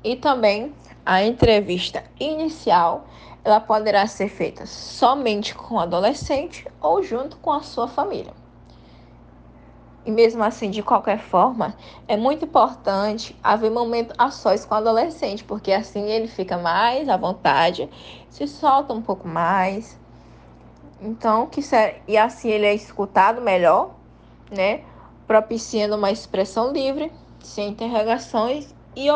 E 0.04 0.16
também 0.16 0.74
a 1.06 1.24
entrevista 1.24 2.04
inicial 2.20 3.06
ela 3.44 3.62
poderá 3.62 4.06
ser 4.08 4.28
feita 4.28 4.66
somente 4.66 5.56
com 5.56 5.76
o 5.76 5.80
adolescente 5.80 6.68
ou 6.82 7.02
junto 7.02 7.38
com 7.38 7.52
a 7.52 7.62
sua 7.62 7.88
família. 7.88 8.34
E 10.06 10.12
mesmo 10.12 10.44
assim, 10.44 10.70
de 10.70 10.82
qualquer 10.82 11.20
forma, 11.20 11.76
é 12.08 12.16
muito 12.16 12.46
importante 12.46 13.38
haver 13.44 13.70
momento 13.70 14.14
a 14.18 14.32
sós 14.32 14.66
com 14.66 14.74
o 14.74 14.78
adolescente, 14.78 15.44
porque 15.44 15.72
assim 15.72 16.10
ele 16.10 16.28
fica 16.28 16.58
mais 16.58 17.10
à 17.10 17.18
vontade, 17.18 17.90
se 18.30 18.48
solta 18.48 18.94
um 18.94 19.02
pouco 19.02 19.28
mais. 19.28 20.00
Então, 21.02 21.46
que 21.48 21.62
e 22.08 22.18
assim 22.18 22.50
ele 22.50 22.66
é 22.66 22.74
escutado 22.74 23.42
melhor, 23.42 23.96
né? 24.50 24.82
Propiciando 25.28 25.96
uma 25.96 26.10
expressão 26.10 26.72
livre, 26.72 27.12
sem 27.42 27.70
interrogações 27.70 28.74
e, 28.96 29.08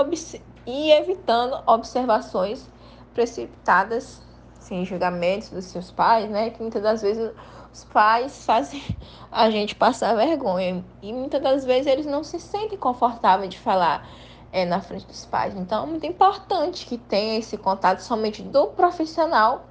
e 0.67 0.91
evitando 0.91 1.63
observações 1.65 2.69
precipitadas, 3.13 4.21
sem 4.59 4.85
julgamentos 4.85 5.49
dos 5.49 5.65
seus 5.65 5.89
pais, 5.91 6.29
né? 6.29 6.49
Que 6.49 6.61
muitas 6.61 6.83
das 6.83 7.01
vezes 7.01 7.31
os 7.73 7.83
pais 7.85 8.43
fazem 8.45 8.83
a 9.31 9.49
gente 9.49 9.75
passar 9.75 10.15
vergonha. 10.15 10.83
E 11.01 11.13
muitas 11.13 11.41
das 11.41 11.65
vezes 11.65 11.87
eles 11.87 12.05
não 12.05 12.23
se 12.23 12.39
sentem 12.39 12.77
confortáveis 12.77 13.49
de 13.49 13.59
falar 13.59 14.07
é, 14.51 14.65
na 14.65 14.81
frente 14.81 15.05
dos 15.05 15.25
pais. 15.25 15.55
Então 15.55 15.83
é 15.83 15.87
muito 15.87 16.05
importante 16.05 16.85
que 16.85 16.97
tenha 16.97 17.39
esse 17.39 17.57
contato 17.57 17.99
somente 17.99 18.41
do 18.41 18.67
profissional 18.67 19.65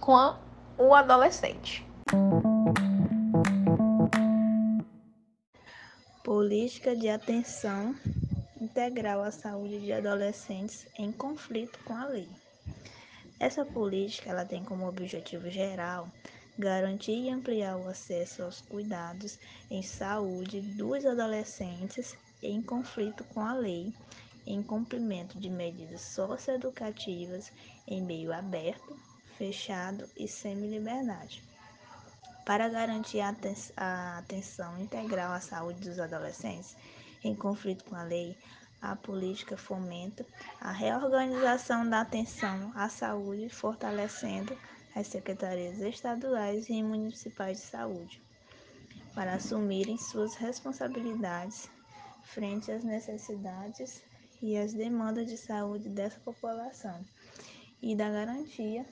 com 0.00 0.16
a, 0.16 0.36
o 0.78 0.94
adolescente. 0.94 1.86
Política 6.40 6.96
de 6.96 7.06
atenção 7.06 7.94
integral 8.58 9.22
à 9.22 9.30
saúde 9.30 9.78
de 9.78 9.92
adolescentes 9.92 10.86
em 10.98 11.12
conflito 11.12 11.78
com 11.84 11.94
a 11.94 12.06
lei. 12.06 12.26
Essa 13.38 13.62
política 13.62 14.30
ela 14.30 14.46
tem 14.46 14.64
como 14.64 14.88
objetivo 14.88 15.50
geral 15.50 16.10
garantir 16.58 17.26
e 17.26 17.28
ampliar 17.28 17.76
o 17.76 17.86
acesso 17.86 18.42
aos 18.42 18.62
cuidados 18.62 19.38
em 19.70 19.82
saúde 19.82 20.62
dos 20.62 21.04
adolescentes 21.04 22.16
em 22.42 22.62
conflito 22.62 23.22
com 23.34 23.40
a 23.42 23.52
lei, 23.52 23.92
em 24.46 24.62
cumprimento 24.62 25.38
de 25.38 25.50
medidas 25.50 26.00
socioeducativas 26.00 27.52
em 27.86 28.00
meio 28.00 28.32
aberto, 28.32 28.98
fechado 29.36 30.08
e 30.16 30.26
semi-liberdade. 30.26 31.49
Para 32.44 32.68
garantir 32.68 33.20
a 33.20 34.18
atenção 34.18 34.78
integral 34.78 35.32
à 35.32 35.40
saúde 35.40 35.88
dos 35.88 35.98
adolescentes 35.98 36.76
em 37.22 37.34
conflito 37.34 37.84
com 37.84 37.94
a 37.94 38.02
lei, 38.02 38.36
a 38.80 38.96
política 38.96 39.56
fomenta 39.56 40.24
a 40.60 40.72
reorganização 40.72 41.88
da 41.88 42.00
atenção 42.00 42.72
à 42.74 42.88
saúde, 42.88 43.48
fortalecendo 43.50 44.56
as 44.94 45.06
secretarias 45.06 45.78
estaduais 45.80 46.68
e 46.68 46.82
municipais 46.82 47.58
de 47.58 47.64
saúde, 47.64 48.22
para 49.14 49.34
assumirem 49.34 49.98
suas 49.98 50.34
responsabilidades 50.34 51.68
frente 52.22 52.72
às 52.72 52.82
necessidades 52.82 54.02
e 54.42 54.56
às 54.56 54.72
demandas 54.72 55.26
de 55.26 55.36
saúde 55.36 55.88
dessa 55.88 56.18
população 56.20 57.04
e 57.82 57.94
da 57.94 58.08
garantia 58.08 58.86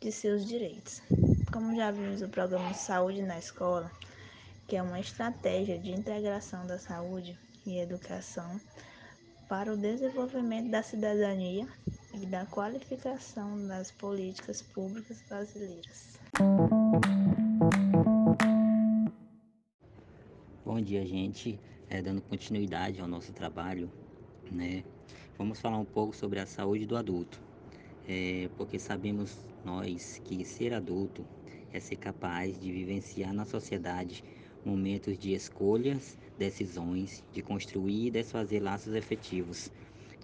de 0.00 0.10
seus 0.10 0.44
direitos. 0.44 1.00
Como 1.52 1.74
já 1.74 1.90
vimos 1.90 2.20
o 2.20 2.28
programa 2.28 2.74
Saúde 2.74 3.22
na 3.22 3.38
Escola, 3.38 3.90
que 4.66 4.76
é 4.76 4.82
uma 4.82 5.00
estratégia 5.00 5.78
de 5.78 5.90
integração 5.90 6.66
da 6.66 6.78
saúde 6.78 7.38
e 7.66 7.78
educação 7.78 8.60
para 9.48 9.72
o 9.72 9.76
desenvolvimento 9.76 10.70
da 10.70 10.82
cidadania 10.82 11.66
e 12.12 12.26
da 12.26 12.44
qualificação 12.44 13.66
das 13.66 13.90
políticas 13.90 14.60
públicas 14.60 15.22
brasileiras. 15.26 16.18
Bom 20.66 20.82
dia, 20.82 21.06
gente. 21.06 21.58
É, 21.88 22.02
dando 22.02 22.20
continuidade 22.20 23.00
ao 23.00 23.08
nosso 23.08 23.32
trabalho, 23.32 23.90
né? 24.52 24.84
Vamos 25.38 25.58
falar 25.58 25.78
um 25.78 25.84
pouco 25.84 26.14
sobre 26.14 26.40
a 26.40 26.46
saúde 26.46 26.84
do 26.84 26.94
adulto, 26.94 27.40
é, 28.06 28.50
porque 28.58 28.78
sabemos 28.78 29.38
nós 29.64 30.20
que 30.24 30.44
ser 30.44 30.74
adulto 30.74 31.24
é 31.72 31.80
ser 31.80 31.96
capaz 31.96 32.58
de 32.58 32.72
vivenciar 32.72 33.32
na 33.32 33.44
sociedade 33.44 34.22
momentos 34.64 35.18
de 35.18 35.32
escolhas, 35.32 36.18
decisões, 36.36 37.22
de 37.32 37.42
construir 37.42 38.06
e 38.06 38.10
desfazer 38.10 38.60
laços 38.60 38.94
efetivos 38.94 39.70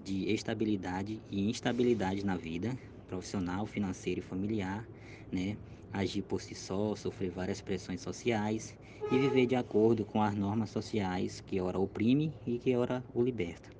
de 0.02 0.30
estabilidade 0.30 1.20
e 1.30 1.48
instabilidade 1.48 2.24
na 2.24 2.36
vida 2.36 2.76
profissional, 3.06 3.66
financeira 3.66 4.20
e 4.20 4.22
familiar, 4.22 4.88
né? 5.32 5.56
Agir 5.92 6.22
por 6.22 6.42
si 6.42 6.54
só, 6.54 6.96
sofrer 6.96 7.30
várias 7.30 7.60
pressões 7.60 8.00
sociais 8.00 8.74
e 9.12 9.18
viver 9.18 9.46
de 9.46 9.54
acordo 9.54 10.04
com 10.04 10.20
as 10.20 10.34
normas 10.34 10.70
sociais 10.70 11.40
que 11.40 11.60
ora 11.60 11.78
oprime 11.78 12.34
e 12.44 12.58
que 12.58 12.74
ora 12.74 13.04
o 13.14 13.22
liberta. 13.22 13.70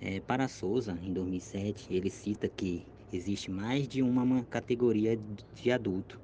É, 0.00 0.18
para 0.18 0.48
Souza, 0.48 0.98
em 1.00 1.12
2007, 1.12 1.94
ele 1.94 2.10
cita 2.10 2.48
que 2.48 2.84
existe 3.12 3.50
mais 3.50 3.86
de 3.86 4.02
uma 4.02 4.42
categoria 4.44 5.16
de 5.54 5.70
adulto. 5.70 6.20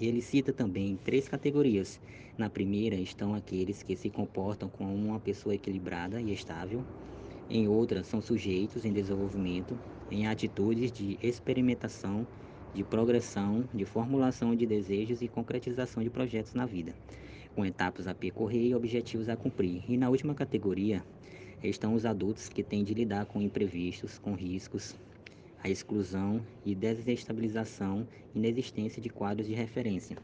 Ele 0.00 0.20
cita 0.22 0.52
também 0.52 0.96
três 1.04 1.28
categorias. 1.28 2.00
Na 2.36 2.48
primeira 2.50 2.96
estão 2.96 3.34
aqueles 3.34 3.82
que 3.82 3.96
se 3.96 4.10
comportam 4.10 4.68
como 4.68 4.94
uma 4.94 5.20
pessoa 5.20 5.54
equilibrada 5.54 6.20
e 6.20 6.32
estável, 6.32 6.84
em 7.48 7.68
outras, 7.68 8.08
são 8.08 8.20
sujeitos 8.20 8.84
em 8.84 8.92
desenvolvimento, 8.92 9.78
em 10.10 10.26
atitudes 10.26 10.90
de 10.90 11.16
experimentação, 11.22 12.26
de 12.74 12.82
progressão, 12.82 13.64
de 13.72 13.84
formulação 13.84 14.54
de 14.54 14.66
desejos 14.66 15.22
e 15.22 15.28
concretização 15.28 16.02
de 16.02 16.10
projetos 16.10 16.54
na 16.54 16.66
vida, 16.66 16.92
com 17.54 17.64
etapas 17.64 18.08
a 18.08 18.14
percorrer 18.14 18.66
e 18.66 18.74
objetivos 18.74 19.28
a 19.28 19.36
cumprir. 19.36 19.84
E 19.88 19.96
na 19.96 20.10
última 20.10 20.34
categoria 20.34 21.04
estão 21.62 21.94
os 21.94 22.04
adultos 22.04 22.48
que 22.48 22.64
têm 22.64 22.82
de 22.82 22.92
lidar 22.94 23.26
com 23.26 23.40
imprevistos, 23.40 24.18
com 24.18 24.34
riscos, 24.34 24.96
a 25.62 25.68
exclusão 25.68 26.40
e 26.64 26.74
desestabilização, 26.74 28.06
inexistência 28.34 29.00
de 29.00 29.08
quadros 29.08 29.46
de 29.46 29.54
referência. 29.54 30.16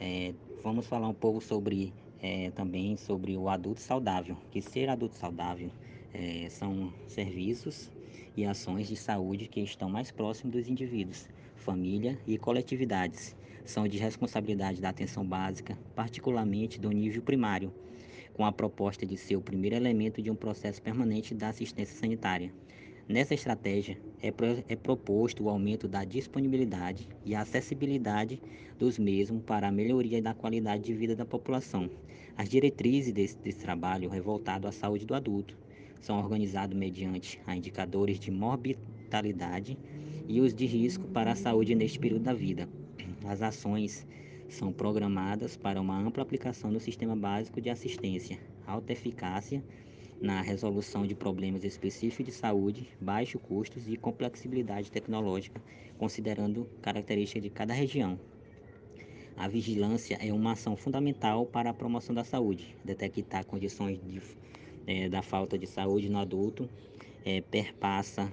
É, 0.00 0.34
vamos 0.62 0.86
falar 0.86 1.08
um 1.08 1.14
pouco 1.14 1.40
sobre 1.40 1.92
é, 2.22 2.50
também 2.52 2.96
sobre 2.96 3.36
o 3.36 3.48
adulto 3.48 3.80
saudável, 3.80 4.36
que 4.50 4.62
ser 4.62 4.88
adulto 4.88 5.16
saudável 5.16 5.70
é, 6.14 6.48
são 6.48 6.92
serviços 7.08 7.90
e 8.36 8.44
ações 8.44 8.86
de 8.88 8.96
saúde 8.96 9.48
que 9.48 9.60
estão 9.60 9.90
mais 9.90 10.10
próximos 10.10 10.54
dos 10.54 10.68
indivíduos, 10.68 11.28
família 11.56 12.18
e 12.26 12.38
coletividades. 12.38 13.36
São 13.64 13.86
de 13.86 13.98
responsabilidade 13.98 14.80
da 14.80 14.88
atenção 14.88 15.24
básica, 15.24 15.78
particularmente 15.94 16.80
do 16.80 16.90
nível 16.90 17.22
primário, 17.22 17.72
com 18.34 18.44
a 18.44 18.52
proposta 18.52 19.06
de 19.06 19.16
ser 19.16 19.36
o 19.36 19.40
primeiro 19.40 19.76
elemento 19.76 20.20
de 20.20 20.30
um 20.30 20.34
processo 20.34 20.82
permanente 20.82 21.34
da 21.34 21.48
assistência 21.48 21.96
sanitária. 21.96 22.52
Nessa 23.08 23.34
estratégia, 23.34 23.98
é, 24.22 24.30
pro, 24.30 24.46
é, 24.68 24.76
proposto 24.76 25.42
o 25.42 25.48
aumento 25.48 25.88
da 25.88 26.04
disponibilidade 26.04 27.08
e 27.24 27.34
acessibilidade 27.34 28.40
dos 28.78 28.96
mesmos 28.96 29.42
para 29.42 29.66
a 29.66 29.72
melhoria 29.72 30.22
da 30.22 30.32
qualidade 30.32 30.84
de 30.84 30.94
vida 30.94 31.16
da 31.16 31.24
população. 31.24 31.90
As 32.36 32.48
diretrizes 32.48 33.12
desse, 33.12 33.36
desse 33.36 33.58
trabalho 33.58 34.08
voltado 34.22 34.68
à 34.68 34.72
saúde 34.72 35.04
do 35.04 35.14
adulto. 35.14 35.58
São 36.00 36.16
organizados 36.18 36.76
mediante 36.76 37.40
a 37.44 37.56
indicadores 37.56 38.20
de 38.20 38.30
mortalidade 38.30 39.76
e 40.28 40.40
os 40.40 40.54
de 40.54 40.64
risco 40.64 41.06
para 41.08 41.32
a 41.32 41.36
saúde 41.36 41.74
neste 41.74 41.98
período 41.98 42.22
da 42.22 42.32
vida. 42.32 42.68
As 43.24 43.42
ações 43.42 44.06
são 44.48 44.72
programadas 44.72 45.56
para 45.56 45.80
uma 45.80 45.98
ampla 45.98 46.22
aplicação 46.22 46.70
no 46.70 46.80
sistema 46.80 47.16
básico 47.16 47.60
de 47.60 47.68
assistência, 47.68 48.38
alta 48.66 48.92
eficácia 48.92 49.62
na 50.22 50.40
resolução 50.40 51.04
de 51.04 51.16
problemas 51.16 51.64
específicos 51.64 52.24
de 52.24 52.32
saúde, 52.32 52.88
baixos 53.00 53.42
custos 53.42 53.88
e 53.88 53.96
complexibilidade 53.96 54.88
tecnológica, 54.88 55.60
considerando 55.98 56.68
características 56.80 57.42
de 57.42 57.50
cada 57.50 57.74
região. 57.74 58.18
A 59.36 59.48
vigilância 59.48 60.16
é 60.20 60.32
uma 60.32 60.52
ação 60.52 60.76
fundamental 60.76 61.44
para 61.44 61.70
a 61.70 61.74
promoção 61.74 62.14
da 62.14 62.22
saúde, 62.22 62.76
detectar 62.84 63.44
condições 63.44 63.98
de, 64.06 64.22
é, 64.86 65.08
da 65.08 65.22
falta 65.22 65.58
de 65.58 65.66
saúde 65.66 66.08
no 66.08 66.18
adulto 66.18 66.70
é, 67.24 67.40
perpassa 67.40 68.32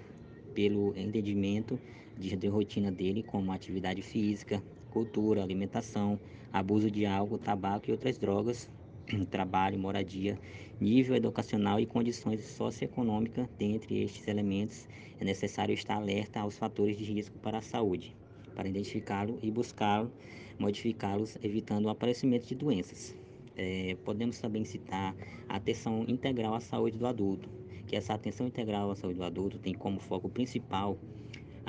pelo 0.54 0.96
entendimento 0.96 1.80
de, 2.16 2.36
de 2.36 2.48
rotina 2.48 2.92
dele, 2.92 3.24
como 3.24 3.52
atividade 3.52 4.04
física, 4.04 4.62
cultura, 4.92 5.42
alimentação, 5.42 6.20
abuso 6.54 6.92
de 6.92 7.06
álcool, 7.08 7.40
tabaco 7.40 7.90
e 7.90 7.92
outras 7.92 8.20
drogas, 8.20 8.70
trabalho, 9.26 9.80
moradia, 9.80 10.38
nível 10.80 11.16
educacional 11.16 11.80
e 11.80 11.86
condições 11.86 12.44
socioeconômicas. 12.46 13.48
Dentre 13.58 14.04
estes 14.04 14.28
elementos, 14.28 14.88
é 15.20 15.26
necessário 15.26 15.74
estar 15.74 15.96
alerta 15.96 16.40
aos 16.40 16.58
fatores 16.58 16.98
de 16.98 17.04
risco 17.04 17.38
para 17.40 17.58
a 17.58 17.62
saúde, 17.62 18.16
para 18.56 18.70
identificá-lo 18.70 19.38
e 19.42 19.52
buscá-lo, 19.52 20.12
modificá-los, 20.58 21.38
evitando 21.42 21.86
o 21.86 21.90
aparecimento 21.90 22.48
de 22.48 22.56
doenças. 22.56 23.16
É, 23.56 23.98
podemos 24.06 24.40
também 24.40 24.64
citar 24.64 25.16
a 25.48 25.58
atenção 25.58 26.06
integral 26.08 26.54
à 26.54 26.60
saúde 26.60 26.98
do 26.98 27.06
adulto, 27.06 27.50
que 27.86 27.96
essa 27.96 28.14
atenção 28.14 28.48
integral 28.48 28.92
à 28.92 28.96
saúde 28.96 29.18
do 29.18 29.24
adulto 29.24 29.58
tem 29.58 29.74
como 29.74 30.00
foco 30.00 30.30
principal 30.30 30.98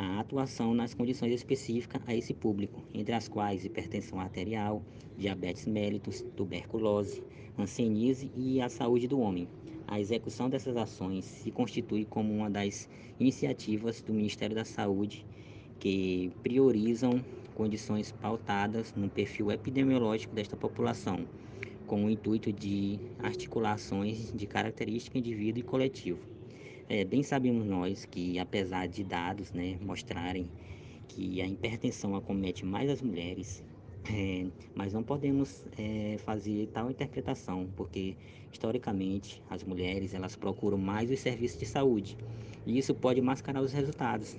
a 0.00 0.18
atuação 0.18 0.72
nas 0.72 0.94
condições 0.94 1.30
específicas 1.30 2.00
a 2.06 2.14
esse 2.14 2.32
público, 2.32 2.82
entre 2.94 3.14
as 3.14 3.28
quais 3.28 3.66
hipertensão 3.66 4.18
arterial, 4.18 4.82
diabetes 5.18 5.66
mellitus, 5.66 6.24
tuberculose, 6.34 7.22
hanseníase 7.58 8.32
e 8.34 8.62
a 8.62 8.70
saúde 8.70 9.06
do 9.06 9.20
homem. 9.20 9.46
A 9.86 10.00
execução 10.00 10.48
dessas 10.48 10.74
ações 10.74 11.26
se 11.26 11.50
constitui 11.50 12.06
como 12.06 12.32
uma 12.32 12.48
das 12.48 12.88
iniciativas 13.18 14.00
do 14.00 14.14
Ministério 14.14 14.56
da 14.56 14.64
Saúde 14.64 15.26
que 15.78 16.32
priorizam 16.42 17.22
condições 17.54 18.10
pautadas 18.10 18.94
no 18.94 19.10
perfil 19.10 19.50
epidemiológico 19.50 20.34
desta 20.34 20.56
população, 20.56 21.26
com 21.86 22.06
o 22.06 22.10
intuito 22.10 22.50
de 22.50 22.98
articulações 23.18 24.32
de 24.32 24.46
característica 24.46 25.18
indivíduo 25.18 25.60
e 25.60 25.62
coletivo. 25.62 26.39
É, 26.90 27.04
bem 27.04 27.22
sabemos 27.22 27.64
nós 27.64 28.04
que, 28.04 28.36
apesar 28.40 28.88
de 28.88 29.04
dados 29.04 29.52
né, 29.52 29.78
mostrarem 29.80 30.50
que 31.06 31.40
a 31.40 31.46
hipertensão 31.46 32.16
acomete 32.16 32.66
mais 32.66 32.90
as 32.90 33.00
mulheres, 33.00 33.62
é, 34.12 34.46
mas 34.74 34.92
não 34.92 35.00
podemos 35.00 35.64
é, 35.78 36.16
fazer 36.18 36.66
tal 36.72 36.90
interpretação, 36.90 37.68
porque 37.76 38.16
historicamente 38.52 39.40
as 39.48 39.62
mulheres 39.62 40.14
elas 40.14 40.34
procuram 40.34 40.76
mais 40.76 41.08
os 41.12 41.20
serviços 41.20 41.60
de 41.60 41.66
saúde 41.66 42.18
e 42.66 42.76
isso 42.76 42.92
pode 42.92 43.20
mascarar 43.20 43.62
os 43.62 43.72
resultados 43.72 44.36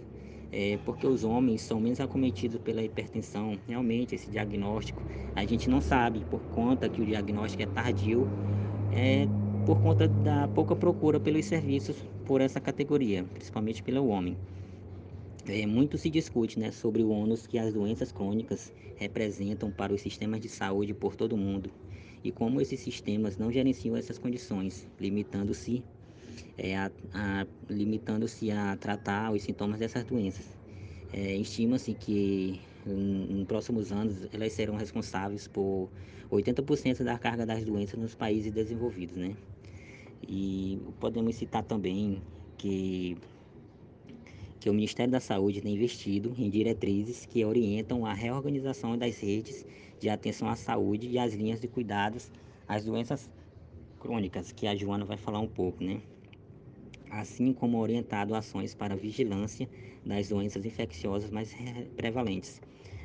é, 0.51 0.77
porque 0.83 1.07
os 1.07 1.23
homens 1.23 1.61
são 1.61 1.79
menos 1.79 2.01
acometidos 2.01 2.59
pela 2.59 2.83
hipertensão. 2.83 3.57
Realmente, 3.65 4.15
esse 4.15 4.29
diagnóstico 4.29 5.01
a 5.33 5.45
gente 5.45 5.69
não 5.69 5.79
sabe, 5.79 6.25
por 6.29 6.41
conta 6.53 6.89
que 6.89 7.01
o 7.01 7.05
diagnóstico 7.05 7.63
é 7.63 7.65
tardio, 7.67 8.27
é 8.91 9.25
por 9.65 9.79
conta 9.81 10.07
da 10.07 10.47
pouca 10.49 10.75
procura 10.75 11.19
pelos 11.19 11.45
serviços 11.45 11.95
por 12.31 12.39
essa 12.39 12.61
categoria, 12.61 13.25
principalmente 13.25 13.83
pelo 13.83 14.07
homem. 14.07 14.37
É, 15.45 15.65
muito 15.65 15.97
se 15.97 16.09
discute 16.09 16.57
né, 16.57 16.71
sobre 16.71 17.03
o 17.03 17.09
ônus 17.09 17.45
que 17.45 17.59
as 17.59 17.73
doenças 17.73 18.09
crônicas 18.09 18.71
representam 18.95 19.69
para 19.69 19.93
os 19.93 19.99
sistemas 19.99 20.39
de 20.39 20.47
saúde 20.47 20.93
por 20.93 21.13
todo 21.13 21.33
o 21.33 21.37
mundo 21.37 21.69
e 22.23 22.31
como 22.31 22.61
esses 22.61 22.79
sistemas 22.79 23.37
não 23.37 23.51
gerenciam 23.51 23.97
essas 23.97 24.17
condições, 24.17 24.87
limitando-se 24.97 25.83
é, 26.57 26.77
a, 26.77 26.89
a, 27.13 27.45
limitando-se 27.69 28.49
a 28.49 28.77
tratar 28.77 29.33
os 29.33 29.43
sintomas 29.43 29.79
dessas 29.79 30.05
doenças. 30.05 30.45
É, 31.11 31.35
Estima-se 31.35 31.93
que 31.93 32.61
em, 32.87 33.43
próximos 33.43 33.91
anos 33.91 34.25
elas 34.31 34.53
serão 34.53 34.77
responsáveis 34.77 35.49
por 35.49 35.89
80% 36.31 37.03
da 37.03 37.19
carga 37.19 37.45
das 37.45 37.65
doenças 37.65 37.99
nos 37.99 38.15
países 38.15 38.53
desenvolvidos, 38.53 39.17
né? 39.17 39.35
E 40.27 40.79
podemos 40.99 41.35
citar 41.35 41.63
também 41.63 42.21
que 42.57 43.17
que 44.59 44.69
o 44.69 44.73
Ministério 44.75 45.11
da 45.11 45.19
Saúde 45.19 45.59
tem 45.59 45.73
investido 45.73 46.35
em 46.37 46.47
diretrizes 46.47 47.25
que 47.25 47.43
orientam 47.43 48.05
a 48.05 48.13
reorganização 48.13 48.95
das 48.95 49.17
redes 49.17 49.65
de 49.99 50.07
atenção 50.07 50.47
à 50.47 50.55
saúde 50.55 51.07
e 51.07 51.17
as 51.17 51.33
linhas 51.33 51.59
de 51.59 51.67
cuidados 51.67 52.31
às 52.67 52.85
doenças 52.85 53.27
crônicas, 53.99 54.51
que 54.51 54.67
a 54.67 54.75
Joana 54.75 55.03
vai 55.03 55.17
falar 55.17 55.39
um 55.39 55.47
pouco, 55.47 55.83
né? 55.83 55.99
assim 57.11 57.51
como 57.51 57.77
orientado 57.77 58.33
ações 58.33 58.73
para 58.73 58.95
vigilância 58.95 59.69
das 60.05 60.29
doenças 60.29 60.65
infecciosas 60.65 61.29
mais 61.29 61.53
prevalentes. 61.97 62.61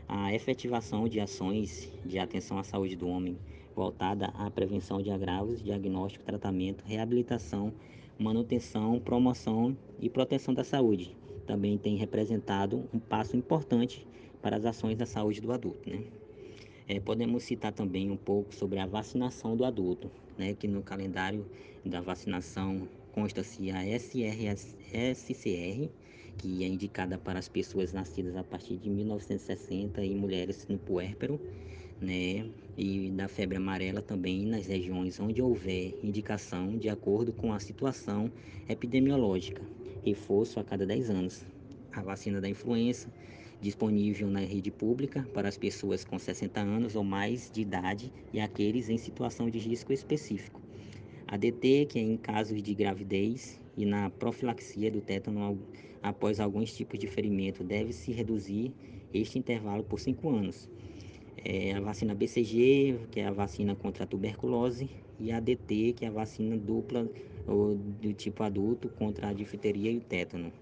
A 0.09 0.33
efetivação 0.33 1.09
de 1.09 1.19
ações 1.19 1.91
de 2.05 2.19
atenção 2.19 2.59
à 2.59 2.63
saúde 2.63 2.95
do 2.95 3.09
homem 3.09 3.37
voltada 3.77 4.29
à 4.29 4.51
prevenção 4.51 5.03
de 5.03 5.11
agravos, 5.11 5.63
diagnóstico, 5.63 6.25
tratamento, 6.25 6.83
reabilitação, 6.87 7.71
manutenção, 8.19 8.99
promoção 8.99 9.77
e 10.01 10.09
proteção 10.09 10.55
da 10.55 10.65
saúde. 10.65 11.15
Também 11.47 11.77
tem 11.77 11.97
representado 11.97 12.89
um 12.93 12.99
passo 12.99 13.37
importante 13.37 14.07
para 14.41 14.57
as 14.57 14.65
ações 14.65 14.97
da 14.97 15.05
saúde 15.05 15.43
do 15.43 15.53
adulto. 15.53 15.91
Né? 15.91 16.05
É, 16.89 16.99
podemos 16.99 17.43
citar 17.43 17.73
também 17.73 18.11
um 18.11 18.17
pouco 18.17 18.55
sobre 18.55 18.79
a 18.79 18.87
vacinação 18.87 19.55
do 19.55 19.65
adulto, 19.65 20.11
né, 20.39 20.55
que 20.55 20.67
no 20.67 20.83
calendário 20.83 21.45
da 21.85 22.01
vacinação 22.01 22.89
consta-se 23.13 23.71
a 23.71 23.85
SRSCR, 23.85 25.91
que 26.39 26.65
é 26.65 26.67
indicada 26.67 27.19
para 27.19 27.39
as 27.39 27.49
pessoas 27.49 27.93
nascidas 27.93 28.37
a 28.37 28.45
partir 28.45 28.77
de 28.77 28.89
1960 28.89 30.03
e 30.05 30.15
mulheres 30.15 30.67
no 30.69 30.79
puérpero, 30.79 31.41
né? 32.01 32.47
E 32.79 33.11
da 33.11 33.27
febre 33.27 33.57
amarela 33.57 34.03
também 34.03 34.45
nas 34.45 34.67
regiões 34.67 35.19
onde 35.19 35.41
houver 35.41 35.95
indicação 36.03 36.77
de 36.77 36.91
acordo 36.91 37.33
com 37.33 37.53
a 37.53 37.59
situação 37.59 38.31
epidemiológica. 38.69 39.63
Reforço 40.05 40.61
a 40.61 40.65
cada 40.65 40.85
10 40.85 41.09
anos. 41.09 41.47
A 41.91 42.03
vacina 42.03 42.39
da 42.39 42.49
influenza, 42.49 43.09
disponível 43.63 44.29
na 44.29 44.41
rede 44.41 44.71
pública 44.71 45.27
para 45.33 45.49
as 45.49 45.57
pessoas 45.57 46.05
com 46.05 46.19
60 46.19 46.61
anos 46.61 46.95
ou 46.95 47.03
mais 47.03 47.51
de 47.51 47.63
idade 47.63 48.13
e 48.31 48.39
aqueles 48.39 48.91
em 48.91 48.99
situação 48.99 49.49
de 49.49 49.59
risco 49.59 49.93
específico. 49.93 50.61
A 51.27 51.39
DT, 51.39 51.87
que 51.87 51.99
é 51.99 52.03
em 52.03 52.17
casos 52.19 52.63
de 52.63 52.75
gravidez 52.75 53.59
e 53.75 53.87
na 53.87 54.11
profilaxia 54.11 54.91
do 54.91 55.01
tétano 55.01 55.59
após 56.03 56.39
alguns 56.39 56.75
tipos 56.77 56.99
de 56.99 57.07
ferimento, 57.07 57.65
deve-se 57.65 58.13
reduzir 58.13 58.73
este 59.13 59.39
intervalo 59.39 59.83
por 59.83 59.99
5 59.99 60.29
anos. 60.29 60.69
É 61.45 61.73
a 61.75 61.81
vacina 61.81 62.15
BCG, 62.15 62.99
que 63.11 63.21
é 63.21 63.27
a 63.27 63.31
vacina 63.31 63.75
contra 63.75 64.05
a 64.05 64.07
tuberculose, 64.07 64.89
e 65.19 65.33
a 65.33 65.41
DT, 65.41 65.95
que 65.97 66.05
é 66.05 66.09
a 66.09 66.11
vacina 66.11 66.57
dupla 66.57 67.09
ou 67.47 67.75
do 67.75 68.13
tipo 68.13 68.43
adulto 68.43 68.89
contra 68.89 69.29
a 69.29 69.33
difteria 69.33 69.91
e 69.91 69.99
o 69.99 70.01
tétano. 70.01 70.53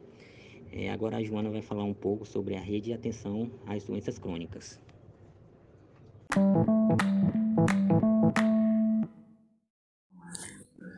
É, 0.72 0.90
agora 0.90 1.18
a 1.18 1.22
Joana 1.22 1.50
vai 1.50 1.62
falar 1.62 1.84
um 1.84 1.94
pouco 1.94 2.26
sobre 2.26 2.56
a 2.56 2.60
rede 2.60 2.86
de 2.86 2.92
atenção 2.92 3.50
às 3.66 3.84
doenças 3.84 4.18
crônicas. 4.18 4.78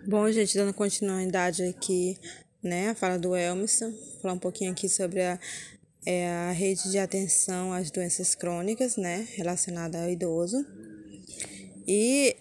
Bom, 0.09 0.31
gente, 0.31 0.57
dando 0.57 0.73
continuidade 0.73 1.63
aqui, 1.65 2.17
né, 2.63 2.91
a 2.91 2.95
fala 2.95 3.19
do 3.19 3.37
Elmerson, 3.37 3.93
falar 4.23 4.35
um 4.35 4.39
pouquinho 4.39 4.71
aqui 4.71 4.89
sobre 4.89 5.21
a, 5.21 5.39
é, 6.07 6.29
a 6.29 6.53
rede 6.53 6.91
de 6.91 6.99
atenção 6.99 7.73
às 7.73 7.91
doenças 7.91 8.35
crônicas, 8.35 8.97
né, 8.97 9.27
relacionada 9.35 10.03
ao 10.03 10.09
idoso. 10.09 10.65
E 11.87 12.37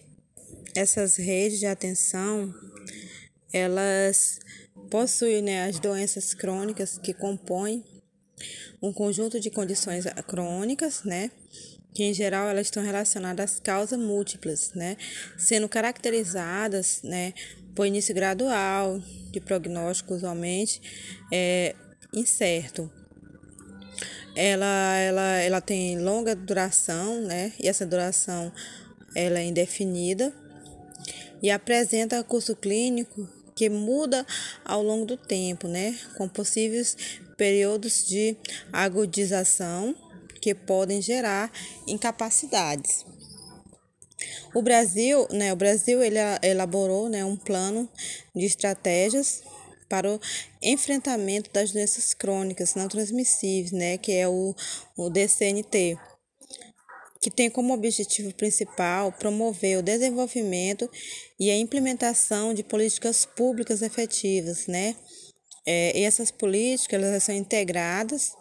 essas 0.76 1.16
redes 1.16 1.60
de 1.60 1.66
atenção, 1.66 2.54
elas 3.52 4.40
possui 4.90 5.42
né, 5.42 5.66
as 5.66 5.80
doenças 5.80 6.34
crônicas 6.34 6.98
que 6.98 7.14
compõem 7.14 7.84
um 8.82 8.94
conjunto 8.94 9.40
de 9.40 9.50
condições 9.50 10.06
crônicas, 10.28 11.04
né? 11.04 11.32
Que 11.94 12.04
em 12.04 12.14
geral 12.14 12.50
elas 12.50 12.68
estão 12.68 12.84
relacionadas 12.84 13.54
às 13.54 13.60
causas 13.60 13.98
múltiplas, 13.98 14.74
né? 14.76 14.98
Sendo 15.38 15.68
caracterizadas, 15.70 17.02
né? 17.02 17.34
Por 17.74 17.88
início 17.88 18.14
gradual, 18.14 19.02
de 19.32 19.40
prognóstico 19.40 20.14
usualmente 20.14 20.82
é 21.32 21.74
incerto. 22.14 22.92
Ela, 24.36 24.98
ela, 24.98 25.38
ela 25.40 25.62
tem 25.62 26.00
longa 26.00 26.36
duração, 26.36 27.22
né? 27.22 27.54
E 27.60 27.68
essa 27.68 27.86
duração 27.86 28.52
ela 29.16 29.40
é 29.40 29.46
indefinida 29.46 30.34
e 31.42 31.50
apresenta 31.50 32.24
curso 32.24 32.56
clínico 32.56 33.30
que 33.56 33.70
muda 33.70 34.26
ao 34.66 34.84
longo 34.84 35.06
do 35.06 35.16
tempo, 35.16 35.68
né? 35.68 35.98
Com 36.18 36.28
possíveis 36.28 36.98
períodos 37.38 38.06
de 38.06 38.36
agudização 38.74 39.96
que 40.42 40.54
podem 40.54 41.02
gerar 41.02 41.52
incapacidades. 41.88 43.06
O 44.54 44.62
Brasil, 44.62 45.28
né, 45.32 45.52
o 45.52 45.56
Brasil 45.56 46.02
ele 46.02 46.18
elaborou, 46.42 47.10
né, 47.10 47.26
um 47.26 47.36
plano 47.36 47.90
de 48.34 48.46
estratégias 48.46 49.44
para 49.96 50.12
o 50.12 50.20
enfrentamento 50.62 51.50
das 51.54 51.72
doenças 51.72 52.14
crônicas 52.14 52.76
não 52.76 52.90
transmissíveis, 52.90 53.72
né, 53.72 53.98
que 53.98 54.12
é 54.12 54.28
o, 54.28 54.54
o 54.98 55.10
DCNT. 55.10 55.98
que 57.22 57.32
tem 57.32 57.50
como 57.50 57.74
objetivo 57.74 58.34
principal 58.34 59.12
promover 59.12 59.80
o 59.80 59.82
desenvolvimento 59.82 60.90
e 61.40 61.50
a 61.50 61.58
implementação 61.58 62.54
de 62.54 62.62
políticas 62.62 63.26
públicas 63.26 63.82
efetivas, 63.82 64.68
né? 64.68 64.96
É, 65.66 65.98
e 65.98 66.04
essas 66.04 66.30
políticas 66.30 67.02
elas 67.02 67.24
são 67.24 67.34
integradas, 67.34 68.34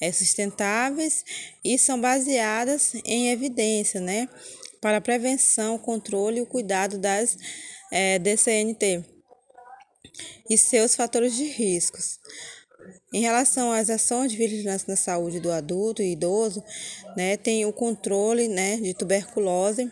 é, 0.00 0.10
sustentáveis 0.10 1.22
e 1.62 1.76
são 1.76 2.00
baseadas 2.00 2.94
em 3.04 3.30
evidência, 3.30 4.00
né? 4.00 4.26
Para 4.80 4.96
a 4.98 5.02
prevenção, 5.02 5.76
controle 5.76 6.38
e 6.38 6.42
o 6.42 6.46
cuidado 6.46 6.96
das 6.96 7.36
é, 7.92 8.18
DCNT 8.18 9.04
e 10.48 10.56
seus 10.56 10.94
fatores 10.94 11.34
de 11.34 11.44
riscos. 11.44 12.18
Em 13.12 13.20
relação 13.20 13.72
às 13.72 13.90
ações 13.90 14.30
de 14.30 14.38
vigilância 14.38 14.86
na 14.88 14.96
saúde 14.96 15.40
do 15.40 15.50
adulto 15.50 16.02
e 16.02 16.12
idoso, 16.12 16.62
né, 17.16 17.36
tem 17.36 17.64
o 17.66 17.72
controle 17.72 18.48
né, 18.48 18.76
de 18.76 18.94
tuberculose, 18.94 19.90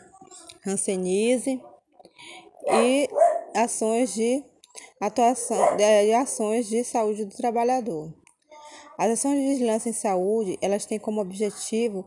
hanseníase 0.67 1.61
e 2.67 3.09
ações 3.55 4.15
de 4.15 4.43
atuação 5.01 5.77
de 5.77 6.13
ações 6.13 6.69
de 6.69 6.85
saúde 6.85 7.25
do 7.25 7.37
trabalhador. 7.37 8.13
As 8.97 9.11
ações 9.11 9.41
de 9.41 9.49
vigilância 9.49 9.91
em 9.91 9.93
saúde, 9.93 10.59
elas 10.61 10.85
têm 10.85 10.99
como 10.99 11.21
objetivo 11.21 12.05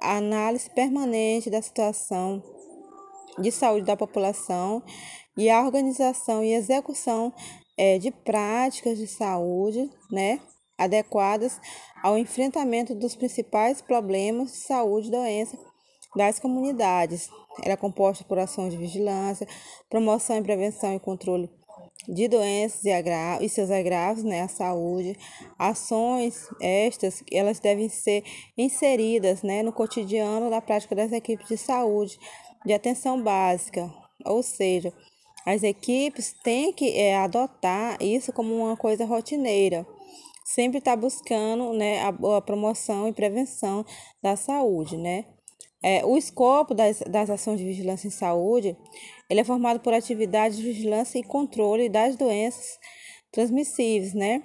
a 0.00 0.16
análise 0.16 0.70
permanente 0.70 1.50
da 1.50 1.60
situação 1.60 2.42
de 3.38 3.50
saúde 3.50 3.84
da 3.84 3.96
população 3.96 4.82
e 5.36 5.48
a 5.48 5.62
organização 5.64 6.42
e 6.42 6.54
execução 6.54 7.32
é, 7.76 7.98
de 7.98 8.10
práticas 8.10 8.98
de 8.98 9.06
saúde 9.06 9.90
né, 10.10 10.40
adequadas 10.76 11.60
ao 12.02 12.18
enfrentamento 12.18 12.94
dos 12.94 13.14
principais 13.14 13.80
problemas 13.80 14.52
de 14.52 14.58
saúde 14.58 15.08
e 15.08 15.10
doença 15.10 15.58
das 16.16 16.38
comunidades. 16.38 17.28
Era 17.62 17.76
composta 17.76 18.24
por 18.24 18.38
ações 18.38 18.72
de 18.72 18.78
vigilância, 18.78 19.46
promoção 19.88 20.36
e 20.36 20.42
prevenção 20.42 20.94
e 20.94 21.00
controle 21.00 21.48
de 22.08 22.28
doenças 22.28 22.84
e, 22.84 22.90
e 23.40 23.48
seus 23.48 23.70
agravos 23.70 24.24
né, 24.24 24.42
à 24.42 24.48
saúde. 24.48 25.16
Ações 25.58 26.48
estas, 26.60 27.22
elas 27.30 27.60
devem 27.60 27.88
ser 27.88 28.24
inseridas 28.56 29.42
né, 29.42 29.62
no 29.62 29.72
cotidiano 29.72 30.50
da 30.50 30.60
prática 30.60 30.94
das 30.94 31.12
equipes 31.12 31.48
de 31.48 31.56
saúde, 31.56 32.18
de 32.64 32.72
atenção 32.72 33.22
básica, 33.22 33.90
ou 34.24 34.42
seja, 34.42 34.92
as 35.46 35.62
equipes 35.62 36.34
têm 36.42 36.72
que 36.72 36.90
é, 36.90 37.16
adotar 37.16 38.00
isso 38.02 38.32
como 38.32 38.54
uma 38.54 38.76
coisa 38.76 39.04
rotineira. 39.04 39.86
Sempre 40.44 40.78
estar 40.78 40.92
tá 40.92 40.96
buscando 40.96 41.72
né, 41.72 42.00
a, 42.00 42.08
a, 42.36 42.40
promoção 42.40 43.08
e 43.08 43.12
prevenção 43.12 43.84
da 44.22 44.36
saúde. 44.36 44.96
Né? 44.96 45.24
É, 45.82 46.04
o 46.04 46.16
escopo 46.16 46.74
das, 46.74 47.00
das 47.00 47.30
ações 47.30 47.58
de 47.58 47.64
vigilância 47.64 48.08
em 48.08 48.10
saúde 48.10 48.76
ele 49.28 49.40
é 49.40 49.44
formado 49.44 49.80
por 49.80 49.94
atividades 49.94 50.58
de 50.58 50.64
vigilância 50.64 51.18
e 51.18 51.22
controle 51.22 51.88
das 51.88 52.16
doenças 52.16 52.78
transmissíveis, 53.30 54.12
né? 54.12 54.42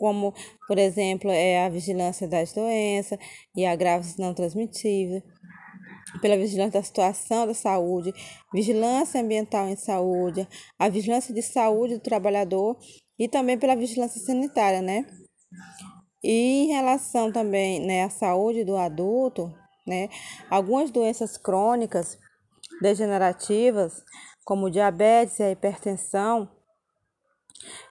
como, 0.00 0.32
por 0.66 0.78
exemplo, 0.78 1.30
é 1.30 1.62
a 1.66 1.68
vigilância 1.68 2.26
das 2.26 2.54
doenças 2.54 3.18
e 3.54 3.66
agravos 3.66 4.16
não 4.16 4.32
transmissíveis, 4.32 5.22
pela 6.20 6.36
vigilância 6.36 6.80
da 6.80 6.82
situação 6.82 7.46
da 7.46 7.54
saúde, 7.54 8.12
vigilância 8.52 9.20
ambiental 9.20 9.68
em 9.68 9.76
saúde, 9.76 10.46
a 10.78 10.88
vigilância 10.88 11.34
de 11.34 11.42
saúde 11.42 11.94
do 11.94 12.00
trabalhador 12.00 12.76
e 13.18 13.28
também 13.28 13.58
pela 13.58 13.76
vigilância 13.76 14.20
sanitária, 14.20 14.80
né? 14.80 15.06
E 16.22 16.64
em 16.64 16.66
relação 16.68 17.32
também 17.32 17.80
né, 17.80 18.04
à 18.04 18.10
saúde 18.10 18.64
do 18.64 18.76
adulto, 18.76 19.52
né, 19.86 20.08
algumas 20.50 20.90
doenças 20.90 21.36
crônicas 21.38 22.18
degenerativas, 22.80 24.04
como 24.44 24.70
diabetes 24.70 25.38
e 25.38 25.42
a 25.42 25.50
hipertensão, 25.50 26.48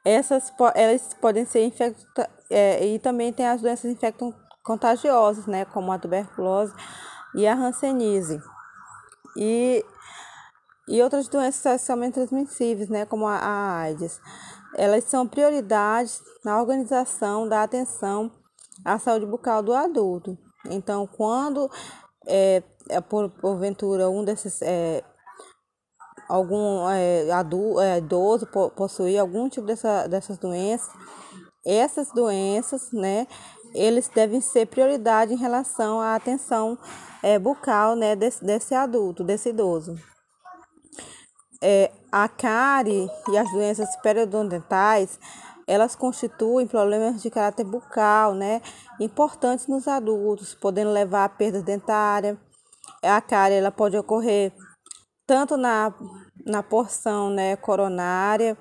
essas 0.03 0.51
elas 0.75 1.13
podem 1.15 1.45
ser 1.45 1.63
infectadas 1.63 2.31
é, 2.49 2.85
e 2.85 2.99
também 2.99 3.31
tem 3.31 3.47
as 3.47 3.61
doenças 3.61 3.91
infectam 3.91 4.33
contagiosas, 4.63 5.45
né, 5.45 5.65
como 5.65 5.91
a 5.91 5.99
tuberculose 5.99 6.73
e 7.35 7.47
a 7.47 7.55
hanseníase. 7.55 8.41
E, 9.35 9.85
e 10.87 11.01
outras 11.01 11.27
doenças 11.27 11.61
sexualmente 11.61 12.15
transmissíveis, 12.15 12.89
né, 12.89 13.05
como 13.05 13.27
a, 13.27 13.37
a 13.37 13.77
AIDS. 13.79 14.19
Elas 14.75 15.03
são 15.05 15.27
prioridades 15.27 16.21
na 16.43 16.59
organização 16.59 17.47
da 17.47 17.63
atenção 17.63 18.31
à 18.83 18.97
saúde 18.99 19.25
bucal 19.25 19.61
do 19.61 19.73
adulto. 19.73 20.37
Então, 20.65 21.07
quando 21.07 21.69
é, 22.27 22.63
é 22.89 23.01
por 23.01 23.29
porventura 23.29 24.09
um 24.09 24.23
desses 24.23 24.61
é, 24.61 25.03
algum 26.27 26.87
é, 26.89 27.31
adulto, 27.31 27.79
é, 27.79 27.97
idoso 27.97 28.47
possuir 28.75 29.19
algum 29.19 29.49
tipo 29.49 29.65
dessa, 29.65 30.07
dessas 30.07 30.37
doenças, 30.37 30.93
essas 31.65 32.11
doenças, 32.11 32.91
né, 32.91 33.27
eles 33.73 34.07
devem 34.07 34.41
ser 34.41 34.67
prioridade 34.67 35.33
em 35.33 35.37
relação 35.37 35.99
à 35.99 36.15
atenção 36.15 36.77
é, 37.21 37.37
bucal 37.37 37.95
né, 37.95 38.15
desse, 38.15 38.43
desse 38.43 38.73
adulto, 38.73 39.23
desse 39.23 39.49
idoso. 39.49 39.95
É, 41.61 41.91
a 42.11 42.27
cárie 42.27 43.09
e 43.29 43.37
as 43.37 43.51
doenças 43.51 43.95
periodontais, 43.97 45.19
elas 45.67 45.95
constituem 45.95 46.65
problemas 46.65 47.21
de 47.21 47.29
caráter 47.29 47.65
bucal, 47.65 48.33
né, 48.33 48.61
importantes 48.99 49.67
nos 49.67 49.87
adultos, 49.87 50.55
podendo 50.55 50.91
levar 50.91 51.25
a 51.25 51.29
perda 51.29 51.61
dentária. 51.61 52.37
A 53.03 53.21
cárie 53.21 53.57
ela 53.57 53.71
pode 53.71 53.97
ocorrer 53.97 54.53
tanto 55.27 55.57
na, 55.57 55.93
na 56.45 56.63
porção 56.63 57.29
né, 57.29 57.55
coronária, 57.55 58.57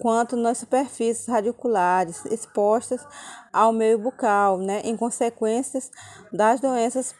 quanto 0.00 0.36
nas 0.36 0.58
superfícies 0.58 1.26
radiculares 1.26 2.24
expostas 2.26 3.06
ao 3.54 3.72
meio 3.72 3.98
bucal, 3.98 4.58
né, 4.58 4.82
em 4.84 4.94
consequências 4.96 5.90
das 6.32 6.60
doenças 6.60 7.14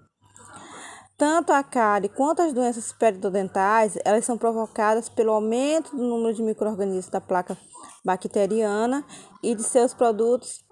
Tanto 1.17 1.51
a 1.53 1.63
cárie 1.63 2.09
quanto 2.09 2.41
as 2.41 2.51
doenças 2.51 2.91
periodontais, 2.91 3.97
elas 4.03 4.25
são 4.25 4.37
provocadas 4.37 5.07
pelo 5.07 5.31
aumento 5.31 5.95
do 5.95 6.03
número 6.03 6.33
de 6.33 6.41
microrganismos 6.41 7.09
da 7.09 7.21
placa 7.21 7.55
bacteriana 8.03 9.05
e 9.43 9.53
de 9.53 9.61
seus 9.63 9.93
produtos 9.93 10.65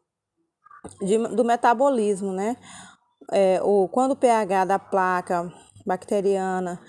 de, 1.02 1.18
do 1.36 1.44
metabolismo, 1.44 2.34
né? 2.34 2.58
É, 3.32 3.60
ou 3.62 3.88
quando 3.88 4.12
o 4.12 4.16
pH 4.16 4.66
da 4.66 4.80
placa 4.80 5.52
bacteriana 5.86 6.80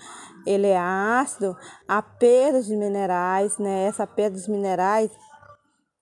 ele 0.45 0.67
é 0.67 0.77
ácido, 0.77 1.55
a 1.87 2.01
perda 2.01 2.61
de 2.61 2.75
minerais, 2.75 3.57
né? 3.57 3.85
Essa 3.85 4.07
perda 4.07 4.37
dos 4.37 4.47
minerais 4.47 5.11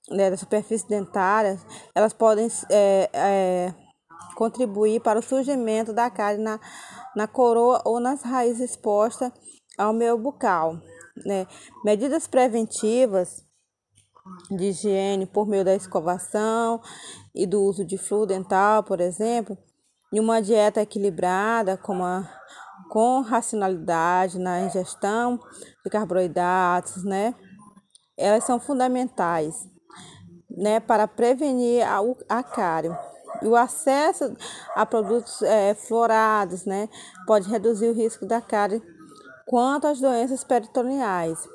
né, 0.10 0.30
da 0.30 0.38
superfície 0.38 0.88
dentária, 0.88 1.60
elas 1.94 2.14
podem 2.14 2.48
é, 2.70 3.10
é, 3.14 3.76
contribuir 4.36 5.02
para 5.02 5.20
o 5.20 5.24
surgimento 5.24 5.94
da 5.94 6.10
cárie 6.10 6.42
na, 6.42 6.60
na 7.16 7.28
coroa 7.28 7.82
ou 7.86 8.00
nas 8.00 8.24
raízes 8.24 8.72
expostas 8.72 9.32
ao 9.78 9.94
meio 9.94 10.18
bucal. 10.18 10.80
Né? 11.26 11.46
Medidas 11.84 12.28
preventivas 12.28 13.44
de 14.50 14.66
higiene 14.66 15.26
por 15.26 15.48
meio 15.48 15.66
da 15.66 15.76
escovação 15.76 16.82
e 17.34 17.46
do 17.46 17.62
uso 17.62 17.86
de 17.86 17.98
fluido 17.98 18.28
dental, 18.28 18.84
por 18.84 19.00
exemplo, 19.00 19.58
e 20.12 20.20
uma 20.20 20.42
dieta 20.42 20.82
equilibrada 20.82 21.78
com, 21.78 22.04
a, 22.04 22.28
com 22.90 23.22
racionalidade 23.22 24.40
na 24.40 24.62
ingestão 24.62 25.40
de 25.84 25.90
carboidratos, 25.90 27.04
né? 27.04 27.36
Elas 28.18 28.44
são 28.44 28.60
fundamentais, 28.60 29.68
né, 30.50 30.80
para 30.80 31.08
prevenir 31.08 31.88
a, 31.88 32.00
a 32.28 32.44
cárie. 32.44 32.92
E 33.42 33.48
o 33.48 33.56
acesso 33.56 34.36
a 34.76 34.86
produtos 34.86 35.42
é, 35.42 35.74
florados, 35.74 36.66
né, 36.66 36.90
pode 37.26 37.48
reduzir 37.50 37.88
o 37.88 37.94
risco 37.94 38.26
da 38.26 38.42
cárie 38.42 38.82
quanto 39.46 39.88
às 39.88 40.02
doenças 40.02 40.44
peritoneais. 40.44 41.48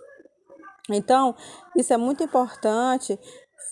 Então, 0.91 1.35
isso 1.77 1.93
é 1.93 1.97
muito 1.97 2.23
importante 2.23 3.19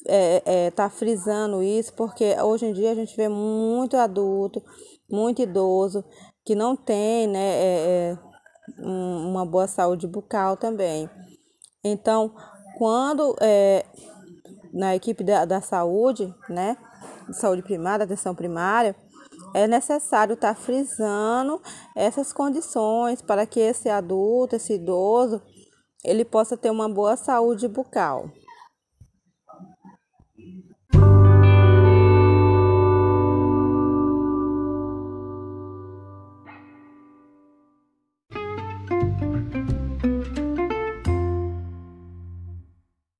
é, 0.06 0.42
é, 0.44 0.70
tá 0.70 0.88
frisando 0.90 1.62
isso, 1.62 1.92
porque 1.94 2.34
hoje 2.40 2.66
em 2.66 2.72
dia 2.72 2.92
a 2.92 2.94
gente 2.94 3.16
vê 3.16 3.28
muito 3.28 3.96
adulto, 3.96 4.62
muito 5.10 5.42
idoso, 5.42 6.04
que 6.44 6.54
não 6.54 6.74
tem 6.76 7.26
né, 7.26 7.38
é, 7.38 8.18
é 8.18 8.18
uma 8.78 9.44
boa 9.44 9.66
saúde 9.66 10.06
bucal 10.06 10.56
também. 10.56 11.08
Então, 11.84 12.34
quando 12.78 13.36
é, 13.40 13.84
na 14.72 14.94
equipe 14.96 15.22
da, 15.22 15.44
da 15.44 15.60
saúde, 15.60 16.32
né, 16.48 16.76
saúde 17.32 17.62
primária, 17.62 18.04
atenção 18.04 18.34
primária, 18.34 18.96
é 19.54 19.66
necessário 19.66 20.34
estar 20.34 20.54
tá 20.54 20.60
frisando 20.60 21.60
essas 21.94 22.32
condições 22.32 23.20
para 23.20 23.46
que 23.46 23.60
esse 23.60 23.88
adulto, 23.88 24.56
esse 24.56 24.74
idoso, 24.74 25.42
ele 26.04 26.24
possa 26.24 26.56
ter 26.56 26.70
uma 26.70 26.88
boa 26.88 27.16
saúde 27.16 27.68
bucal. 27.68 28.30